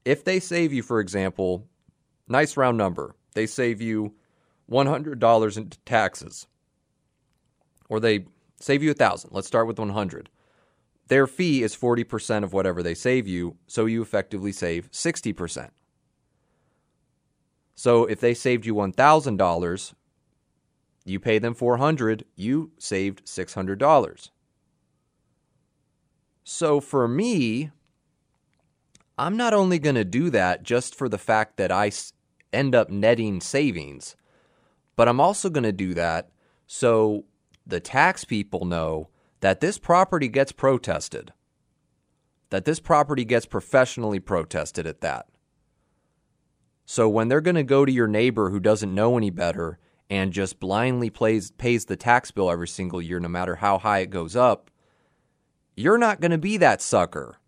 if 0.05 0.23
they 0.23 0.39
save 0.39 0.73
you, 0.73 0.83
for 0.83 0.99
example, 0.99 1.67
nice 2.27 2.57
round 2.57 2.77
number, 2.77 3.15
they 3.33 3.45
save 3.45 3.81
you 3.81 4.15
$100 4.69 5.57
in 5.57 5.69
taxes, 5.85 6.47
or 7.89 7.99
they 7.99 8.25
save 8.59 8.81
you 8.83 8.89
a 8.89 8.93
1000 8.93 9.31
let's 9.33 9.47
start 9.47 9.67
with 9.67 9.79
100 9.79 10.29
their 11.07 11.27
fee 11.27 11.63
is 11.63 11.75
40% 11.75 12.43
of 12.43 12.53
whatever 12.53 12.81
they 12.81 12.95
save 12.95 13.27
you, 13.27 13.57
so 13.67 13.85
you 13.85 14.01
effectively 14.01 14.51
save 14.51 14.89
60%. 14.91 15.69
So 17.75 18.05
if 18.05 18.19
they 18.19 18.33
saved 18.33 18.65
you 18.65 18.75
$1,000, 18.75 19.93
you 21.05 21.19
pay 21.19 21.39
them 21.39 21.53
400, 21.53 22.25
you 22.35 22.71
saved 22.77 23.25
$600. 23.25 24.29
So 26.45 26.79
for 26.79 27.07
me, 27.07 27.71
I'm 29.17 29.35
not 29.35 29.53
only 29.53 29.79
going 29.79 29.95
to 29.95 30.05
do 30.05 30.29
that 30.29 30.63
just 30.63 30.95
for 30.95 31.09
the 31.09 31.17
fact 31.17 31.57
that 31.57 31.71
I 31.71 31.91
end 32.53 32.73
up 32.73 32.89
netting 32.89 33.41
savings. 33.41 34.15
But 34.95 35.07
I'm 35.09 35.19
also 35.19 35.49
going 35.49 35.63
to 35.63 35.71
do 35.71 35.93
that 35.95 36.29
so 36.67 37.25
the 37.65 37.79
tax 37.79 38.25
people 38.25 38.65
know 38.65 39.09
that 39.39 39.59
this 39.59 39.77
property 39.77 40.27
gets 40.27 40.51
protested, 40.51 41.33
that 42.49 42.65
this 42.65 42.79
property 42.79 43.25
gets 43.25 43.45
professionally 43.45 44.19
protested 44.19 44.85
at 44.85 45.01
that. 45.01 45.27
So 46.85 47.07
when 47.07 47.27
they're 47.27 47.41
going 47.41 47.55
to 47.55 47.63
go 47.63 47.85
to 47.85 47.91
your 47.91 48.07
neighbor 48.07 48.49
who 48.49 48.59
doesn't 48.59 48.93
know 48.93 49.17
any 49.17 49.29
better 49.29 49.79
and 50.09 50.33
just 50.33 50.59
blindly 50.59 51.09
plays, 51.09 51.51
pays 51.51 51.85
the 51.85 51.95
tax 51.95 52.31
bill 52.31 52.51
every 52.51 52.67
single 52.67 53.01
year, 53.01 53.19
no 53.19 53.29
matter 53.29 53.55
how 53.55 53.77
high 53.77 53.99
it 53.99 54.09
goes 54.09 54.35
up, 54.35 54.69
you're 55.75 55.97
not 55.97 56.21
going 56.21 56.31
to 56.31 56.37
be 56.37 56.57
that 56.57 56.81
sucker 56.81 57.39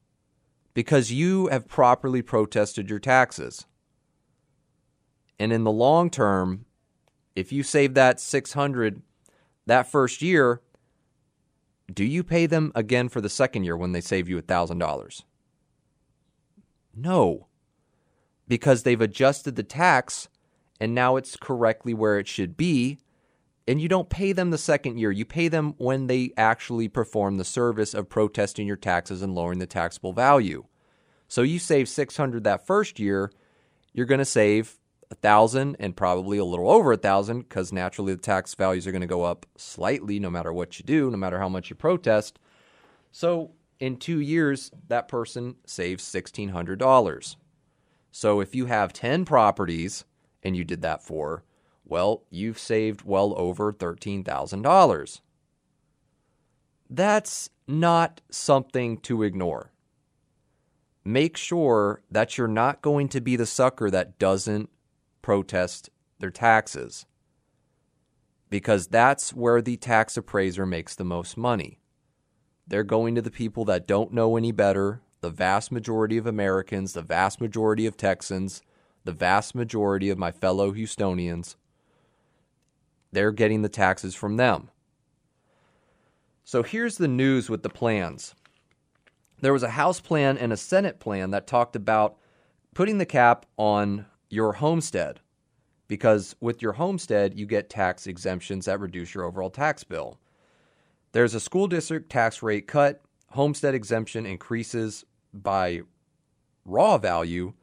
because 0.74 1.12
you 1.12 1.48
have 1.48 1.68
properly 1.68 2.22
protested 2.22 2.90
your 2.90 3.00
taxes. 3.00 3.66
And 5.38 5.52
in 5.52 5.64
the 5.64 5.72
long 5.72 6.10
term, 6.10 6.66
if 7.36 7.52
you 7.52 7.62
save 7.62 7.94
that 7.94 8.20
600 8.20 9.02
that 9.66 9.90
first 9.92 10.22
year, 10.22 10.62
do 11.94 12.04
you 12.04 12.24
pay 12.24 12.46
them 12.46 12.72
again 12.76 13.10
for 13.10 13.22
the 13.22 13.30
second 13.30 13.64
year 13.64 13.78
when 13.78 13.92
they 13.92 14.02
save 14.02 14.28
you 14.28 14.42
$1,000? 14.42 15.24
No. 16.96 17.48
Because 18.48 18.84
they've 18.84 19.02
adjusted 19.02 19.56
the 19.56 19.64
tax 19.64 20.30
and 20.80 20.94
now 20.94 21.16
it's 21.16 21.38
correctly 21.38 21.94
where 21.94 22.20
it 22.20 22.28
should 22.28 22.58
be. 22.58 23.00
And 23.68 23.82
you 23.82 23.88
don't 23.88 24.10
pay 24.10 24.32
them 24.32 24.52
the 24.52 24.58
second 24.58 25.00
year. 25.00 25.12
You 25.12 25.26
pay 25.26 25.48
them 25.48 25.74
when 25.78 26.08
they 26.08 26.32
actually 26.38 26.88
perform 26.88 27.38
the 27.38 27.46
service 27.46 27.94
of 27.94 28.10
protesting 28.10 28.68
your 28.68 28.76
taxes 28.76 29.22
and 29.22 29.34
lowering 29.34 29.60
the 29.60 29.66
taxable 29.66 30.14
value. 30.14 30.66
So 31.28 31.42
you 31.42 31.58
save 31.58 31.90
600 31.90 32.44
that 32.44 32.68
first 32.68 33.00
year, 33.00 33.32
you're 33.94 34.06
going 34.06 34.20
to 34.20 34.26
save 34.26 34.78
a 35.12 35.16
thousand 35.16 35.76
and 35.80 35.96
probably 35.96 36.38
a 36.38 36.46
little 36.46 36.70
over 36.70 36.94
a 36.94 36.98
thousand 36.98 37.42
because 37.42 37.72
naturally 37.72 38.14
the 38.14 38.22
tax 38.22 38.54
values 38.56 38.88
are 38.88 38.92
going 38.92 39.02
to 39.02 39.08
go 39.08 39.24
up 39.24 39.46
slightly 39.58 40.20
no 40.20 40.30
matter 40.30 40.52
what 40.52 40.80
you 40.80 40.86
do, 40.86 41.12
no 41.12 41.18
matter 41.18 41.40
how 41.40 41.50
much 41.50 41.70
you 41.70 41.76
protest. 41.76 42.40
So 43.12 43.52
in 43.80 43.98
two 43.98 44.20
years, 44.20 44.72
that 44.88 45.08
person 45.08 45.56
saves 45.66 46.04
$1,600. 46.04 47.36
So 48.12 48.40
if 48.40 48.56
you 48.56 48.66
have 48.66 48.94
10 48.94 49.26
properties 49.26 50.06
and 50.44 50.56
you 50.56 50.64
did 50.64 50.82
that 50.82 51.04
for, 51.04 51.44
well, 51.84 52.24
you've 52.30 52.60
saved 52.60 53.04
well 53.04 53.34
over 53.38 53.72
$13,000. 53.72 55.22
That's 56.90 57.50
not 57.68 58.22
something 58.30 58.98
to 59.00 59.24
ignore. 59.24 59.72
Make 61.04 61.38
sure 61.38 62.02
that 62.10 62.38
you're 62.38 62.48
not 62.48 62.82
going 62.82 63.10
to 63.10 63.22
be 63.22 63.36
the 63.36 63.46
sucker 63.46 63.92
that 63.92 64.18
doesn't 64.18 64.70
protest 65.26 65.90
their 66.20 66.30
taxes 66.30 67.08
because 68.48 68.86
that's 68.86 69.34
where 69.34 69.60
the 69.60 69.76
tax 69.76 70.16
appraiser 70.16 70.68
makes 70.68 70.94
the 70.94 71.04
most 71.04 71.36
money. 71.36 71.80
They're 72.68 72.84
going 72.84 73.16
to 73.16 73.24
the 73.24 73.32
people 73.32 73.66
that 73.66 73.88
don't 73.88 74.14
know 74.14 74.38
any 74.38 74.52
better, 74.52 75.02
the 75.22 75.32
vast 75.32 75.72
majority 75.72 76.20
of 76.20 76.28
Americans, 76.28 76.94
the 76.94 77.02
vast 77.02 77.42
majority 77.42 77.88
of 77.88 77.98
Texans, 77.98 78.62
the 79.04 79.14
vast 79.14 79.56
majority 79.56 80.12
of 80.12 80.20
my 80.20 80.32
fellow 80.32 80.72
Houstonians. 80.72 81.56
They're 83.12 83.32
getting 83.32 83.64
the 83.64 83.68
taxes 83.68 84.14
from 84.14 84.38
them. 84.38 84.70
So 86.44 86.62
here's 86.62 86.98
the 86.98 87.08
news 87.08 87.50
with 87.50 87.64
the 87.64 87.70
plans. 87.70 88.36
There 89.42 89.54
was 89.54 89.64
a 89.64 89.70
House 89.70 90.00
plan 90.00 90.38
and 90.38 90.54
a 90.54 90.58
Senate 90.58 91.00
plan 91.00 91.32
that 91.32 91.48
talked 91.48 91.76
about 91.76 92.16
putting 92.76 93.00
the 93.00 93.08
cap 93.08 93.48
on 93.58 94.06
your 94.30 94.54
homestead 94.54 95.20
because 95.88 96.36
with 96.40 96.62
your 96.62 96.74
homestead, 96.74 97.38
you 97.38 97.46
get 97.46 97.70
tax 97.70 98.08
exemptions 98.08 98.66
that 98.66 98.80
reduce 98.80 99.14
your 99.14 99.24
overall 99.24 99.50
tax 99.50 99.84
bill. 99.84 100.20
There's 101.12 101.36
a 101.36 101.40
school 101.40 101.68
district 101.68 102.10
tax 102.10 102.42
rate 102.42 102.68
cut, 102.68 103.02
homestead 103.32 103.76
exemption 103.76 104.26
increases 104.26 105.06
by 105.34 105.82
raw 106.66 106.98
value, 106.98 107.54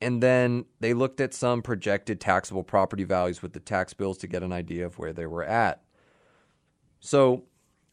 and 0.00 0.22
then 0.22 0.66
they 0.80 0.92
looked 0.92 1.20
at 1.20 1.32
some 1.32 1.62
projected 1.62 2.20
taxable 2.20 2.62
property 2.62 3.04
values 3.04 3.42
with 3.42 3.54
the 3.54 3.60
tax 3.60 3.94
bills 3.94 4.18
to 4.18 4.26
get 4.26 4.42
an 4.42 4.52
idea 4.52 4.84
of 4.84 4.98
where 4.98 5.12
they 5.12 5.26
were 5.26 5.44
at. 5.44 5.82
So 7.00 7.44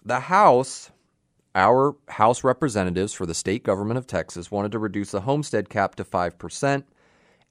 the 0.04 0.20
House, 0.20 0.92
our 1.56 1.96
House 2.10 2.44
representatives 2.44 3.14
for 3.14 3.26
the 3.26 3.34
state 3.34 3.64
government 3.64 3.98
of 3.98 4.08
Texas, 4.08 4.52
wanted 4.52 4.74
to 4.74 4.80
reduce 4.80 5.12
the 5.12 5.22
homestead 5.22 5.70
cap 5.70 5.96
to 5.96 6.04
5%. 6.04 6.84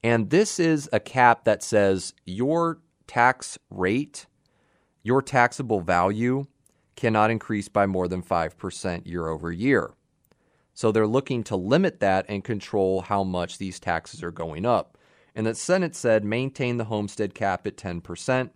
And 0.03 0.29
this 0.29 0.59
is 0.59 0.89
a 0.91 0.99
cap 0.99 1.45
that 1.45 1.61
says 1.61 2.13
your 2.25 2.79
tax 3.07 3.57
rate, 3.69 4.25
your 5.03 5.21
taxable 5.21 5.81
value 5.81 6.45
cannot 6.95 7.31
increase 7.31 7.67
by 7.67 7.85
more 7.85 8.07
than 8.07 8.21
5% 8.23 9.07
year 9.07 9.27
over 9.27 9.51
year. 9.51 9.91
So 10.73 10.91
they're 10.91 11.07
looking 11.07 11.43
to 11.45 11.55
limit 11.55 11.99
that 11.99 12.25
and 12.29 12.43
control 12.43 13.01
how 13.01 13.23
much 13.23 13.57
these 13.57 13.79
taxes 13.79 14.23
are 14.23 14.31
going 14.31 14.65
up. 14.65 14.97
And 15.35 15.45
the 15.45 15.55
Senate 15.55 15.95
said 15.95 16.23
maintain 16.23 16.77
the 16.77 16.85
homestead 16.85 17.33
cap 17.33 17.67
at 17.67 17.77
10%. 17.77 18.49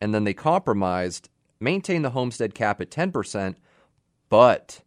And 0.00 0.14
then 0.14 0.24
they 0.24 0.34
compromised 0.34 1.28
maintain 1.60 2.02
the 2.02 2.10
homestead 2.10 2.54
cap 2.54 2.80
at 2.80 2.90
10%, 2.90 3.56
but 4.28 4.82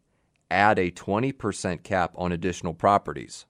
add 0.50 0.78
a 0.78 0.90
20% 0.90 1.82
cap 1.82 2.12
on 2.16 2.32
additional 2.32 2.74
properties. 2.74 3.46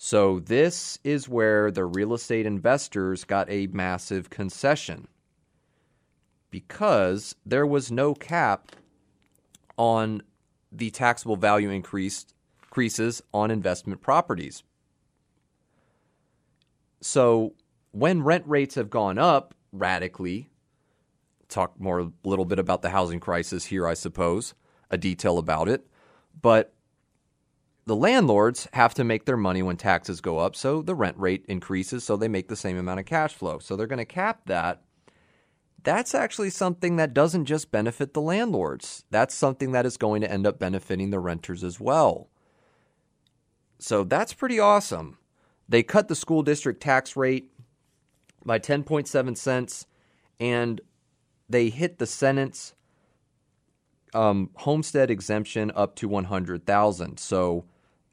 So, 0.00 0.38
this 0.38 1.00
is 1.02 1.28
where 1.28 1.72
the 1.72 1.84
real 1.84 2.14
estate 2.14 2.46
investors 2.46 3.24
got 3.24 3.50
a 3.50 3.66
massive 3.66 4.30
concession 4.30 5.08
because 6.50 7.34
there 7.44 7.66
was 7.66 7.90
no 7.90 8.14
cap 8.14 8.76
on 9.76 10.22
the 10.70 10.90
taxable 10.90 11.34
value 11.34 11.70
increase, 11.70 12.26
increases 12.62 13.22
on 13.34 13.50
investment 13.50 14.00
properties. 14.00 14.62
So, 17.00 17.54
when 17.90 18.22
rent 18.22 18.44
rates 18.46 18.76
have 18.76 18.90
gone 18.90 19.18
up 19.18 19.52
radically, 19.72 20.48
talk 21.48 21.78
more 21.80 21.98
a 21.98 22.12
little 22.22 22.44
bit 22.44 22.60
about 22.60 22.82
the 22.82 22.90
housing 22.90 23.18
crisis 23.18 23.64
here, 23.64 23.88
I 23.88 23.94
suppose, 23.94 24.54
a 24.90 24.96
detail 24.96 25.38
about 25.38 25.68
it, 25.68 25.88
but 26.40 26.72
the 27.88 27.96
landlords 27.96 28.68
have 28.74 28.92
to 28.92 29.02
make 29.02 29.24
their 29.24 29.38
money 29.38 29.62
when 29.62 29.78
taxes 29.78 30.20
go 30.20 30.38
up, 30.38 30.54
so 30.54 30.82
the 30.82 30.94
rent 30.94 31.16
rate 31.16 31.46
increases, 31.48 32.04
so 32.04 32.18
they 32.18 32.28
make 32.28 32.48
the 32.48 32.54
same 32.54 32.76
amount 32.76 33.00
of 33.00 33.06
cash 33.06 33.32
flow. 33.32 33.58
So 33.58 33.76
they're 33.76 33.86
going 33.86 33.96
to 33.96 34.04
cap 34.04 34.42
that. 34.44 34.82
That's 35.84 36.14
actually 36.14 36.50
something 36.50 36.96
that 36.96 37.14
doesn't 37.14 37.46
just 37.46 37.70
benefit 37.70 38.12
the 38.12 38.20
landlords. 38.20 39.04
That's 39.10 39.34
something 39.34 39.72
that 39.72 39.86
is 39.86 39.96
going 39.96 40.20
to 40.20 40.30
end 40.30 40.46
up 40.46 40.58
benefiting 40.58 41.08
the 41.08 41.18
renters 41.18 41.64
as 41.64 41.80
well. 41.80 42.28
So 43.78 44.04
that's 44.04 44.34
pretty 44.34 44.60
awesome. 44.60 45.16
They 45.66 45.82
cut 45.82 46.08
the 46.08 46.14
school 46.14 46.42
district 46.42 46.82
tax 46.82 47.16
rate 47.16 47.50
by 48.44 48.58
10.7 48.58 49.34
cents 49.34 49.86
and 50.38 50.82
they 51.48 51.70
hit 51.70 51.98
the 51.98 52.06
Senate's 52.06 52.74
um, 54.12 54.50
homestead 54.56 55.10
exemption 55.10 55.72
up 55.74 55.96
to 55.96 56.08
100,000. 56.08 57.18
So 57.18 57.64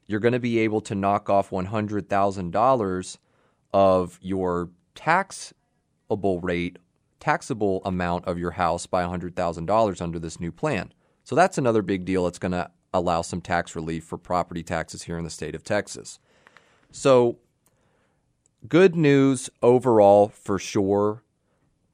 you're 0.06 0.20
going 0.20 0.32
to 0.32 0.40
be 0.40 0.58
able 0.58 0.80
to 0.82 0.94
knock 0.94 1.28
off 1.28 1.50
$100,000 1.50 3.18
of 3.72 4.18
your 4.22 4.70
taxable 4.94 6.40
rate, 6.40 6.78
taxable 7.20 7.82
amount 7.84 8.24
of 8.26 8.38
your 8.38 8.52
house 8.52 8.86
by 8.86 9.04
$100,000 9.04 10.00
under 10.00 10.18
this 10.18 10.40
new 10.40 10.52
plan. 10.52 10.92
So 11.24 11.34
that's 11.34 11.58
another 11.58 11.82
big 11.82 12.04
deal. 12.04 12.26
It's 12.26 12.38
going 12.38 12.52
to 12.52 12.70
allow 12.94 13.22
some 13.22 13.40
tax 13.40 13.76
relief 13.76 14.04
for 14.04 14.18
property 14.18 14.62
taxes 14.62 15.02
here 15.02 15.18
in 15.18 15.24
the 15.24 15.30
state 15.30 15.54
of 15.54 15.64
Texas. 15.64 16.18
So, 16.90 17.38
good 18.68 18.96
news 18.96 19.50
overall 19.62 20.28
for 20.28 20.58
sure. 20.58 21.22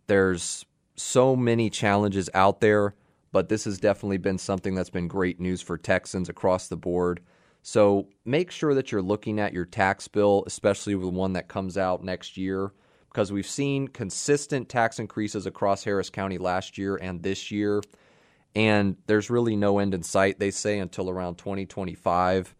There's 0.06 0.64
so 0.94 1.34
many 1.34 1.70
challenges 1.70 2.28
out 2.34 2.60
there, 2.60 2.94
but 3.32 3.48
this 3.48 3.64
has 3.64 3.78
definitely 3.78 4.18
been 4.18 4.38
something 4.38 4.74
that's 4.74 4.90
been 4.90 5.08
great 5.08 5.40
news 5.40 5.62
for 5.62 5.78
Texans 5.78 6.28
across 6.28 6.68
the 6.68 6.76
board. 6.76 7.20
So 7.62 8.08
make 8.24 8.50
sure 8.50 8.74
that 8.74 8.90
you're 8.90 9.02
looking 9.02 9.38
at 9.38 9.52
your 9.52 9.64
tax 9.64 10.08
bill, 10.08 10.42
especially 10.46 10.94
the 10.94 11.08
one 11.08 11.34
that 11.34 11.48
comes 11.48 11.78
out 11.78 12.02
next 12.02 12.36
year, 12.36 12.72
because 13.08 13.30
we've 13.30 13.46
seen 13.46 13.86
consistent 13.86 14.68
tax 14.68 14.98
increases 14.98 15.46
across 15.46 15.84
Harris 15.84 16.10
County 16.10 16.38
last 16.38 16.76
year 16.76 16.96
and 16.96 17.22
this 17.22 17.52
year. 17.52 17.80
And 18.54 18.96
there's 19.06 19.30
really 19.30 19.54
no 19.54 19.78
end 19.78 19.94
in 19.94 20.02
sight, 20.02 20.40
they 20.40 20.50
say, 20.50 20.80
until 20.80 21.08
around 21.08 21.36
2025. 21.38 22.54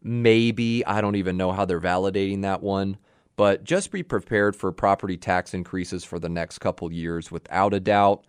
Maybe, 0.00 0.86
I 0.86 1.00
don't 1.00 1.16
even 1.16 1.36
know 1.36 1.50
how 1.50 1.64
they're 1.64 1.80
validating 1.80 2.42
that 2.42 2.62
one, 2.62 2.98
but 3.36 3.64
just 3.64 3.90
be 3.90 4.02
prepared 4.02 4.54
for 4.54 4.70
property 4.70 5.16
tax 5.16 5.54
increases 5.54 6.04
for 6.04 6.18
the 6.18 6.28
next 6.28 6.58
couple 6.58 6.92
years 6.92 7.32
without 7.32 7.74
a 7.74 7.80
doubt. 7.80 8.24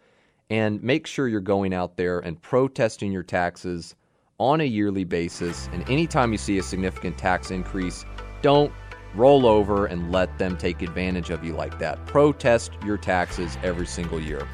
And 0.49 0.81
make 0.81 1.05
sure 1.05 1.27
you're 1.27 1.41
going 1.41 1.73
out 1.73 1.97
there 1.97 2.19
and 2.19 2.41
protesting 2.41 3.11
your 3.11 3.23
taxes 3.23 3.95
on 4.39 4.61
a 4.61 4.65
yearly 4.65 5.03
basis. 5.03 5.69
And 5.73 5.89
anytime 5.89 6.31
you 6.31 6.37
see 6.37 6.57
a 6.57 6.63
significant 6.63 7.17
tax 7.17 7.51
increase, 7.51 8.05
don't 8.41 8.71
roll 9.15 9.45
over 9.45 9.85
and 9.85 10.11
let 10.11 10.37
them 10.37 10.57
take 10.57 10.81
advantage 10.81 11.29
of 11.29 11.43
you 11.43 11.53
like 11.53 11.79
that. 11.79 12.05
Protest 12.05 12.71
your 12.85 12.97
taxes 12.97 13.57
every 13.63 13.87
single 13.87 14.19
year. 14.19 14.47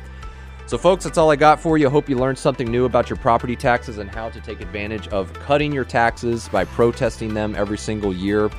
So, 0.68 0.78
folks, 0.78 1.04
that's 1.04 1.18
all 1.18 1.30
I 1.30 1.36
got 1.36 1.60
for 1.60 1.78
you. 1.78 1.90
Hope 1.90 2.08
you 2.08 2.18
learned 2.18 2.38
something 2.38 2.70
new 2.72 2.86
about 2.86 3.10
your 3.10 3.18
property 3.18 3.56
taxes 3.56 3.98
and 3.98 4.10
how 4.10 4.30
to 4.30 4.40
take 4.40 4.62
advantage 4.62 5.08
of 5.10 5.34
cutting 5.34 5.74
your 5.74 5.84
taxes 5.84 6.48
by 6.48 6.64
protesting 6.64 7.34
them 7.34 7.56
every 7.56 7.78
single 7.78 8.14
year. 8.14 8.50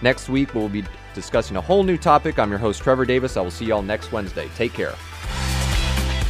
Next 0.00 0.28
week, 0.28 0.54
we'll 0.54 0.68
be 0.68 0.84
discussing 1.14 1.56
a 1.56 1.60
whole 1.60 1.82
new 1.82 1.96
topic. 1.96 2.38
I'm 2.38 2.50
your 2.50 2.60
host, 2.60 2.80
Trevor 2.82 3.04
Davis. 3.04 3.36
I 3.36 3.40
will 3.40 3.50
see 3.50 3.64
you 3.64 3.74
all 3.74 3.82
next 3.82 4.12
Wednesday. 4.12 4.48
Take 4.54 4.72
care. 4.72 4.94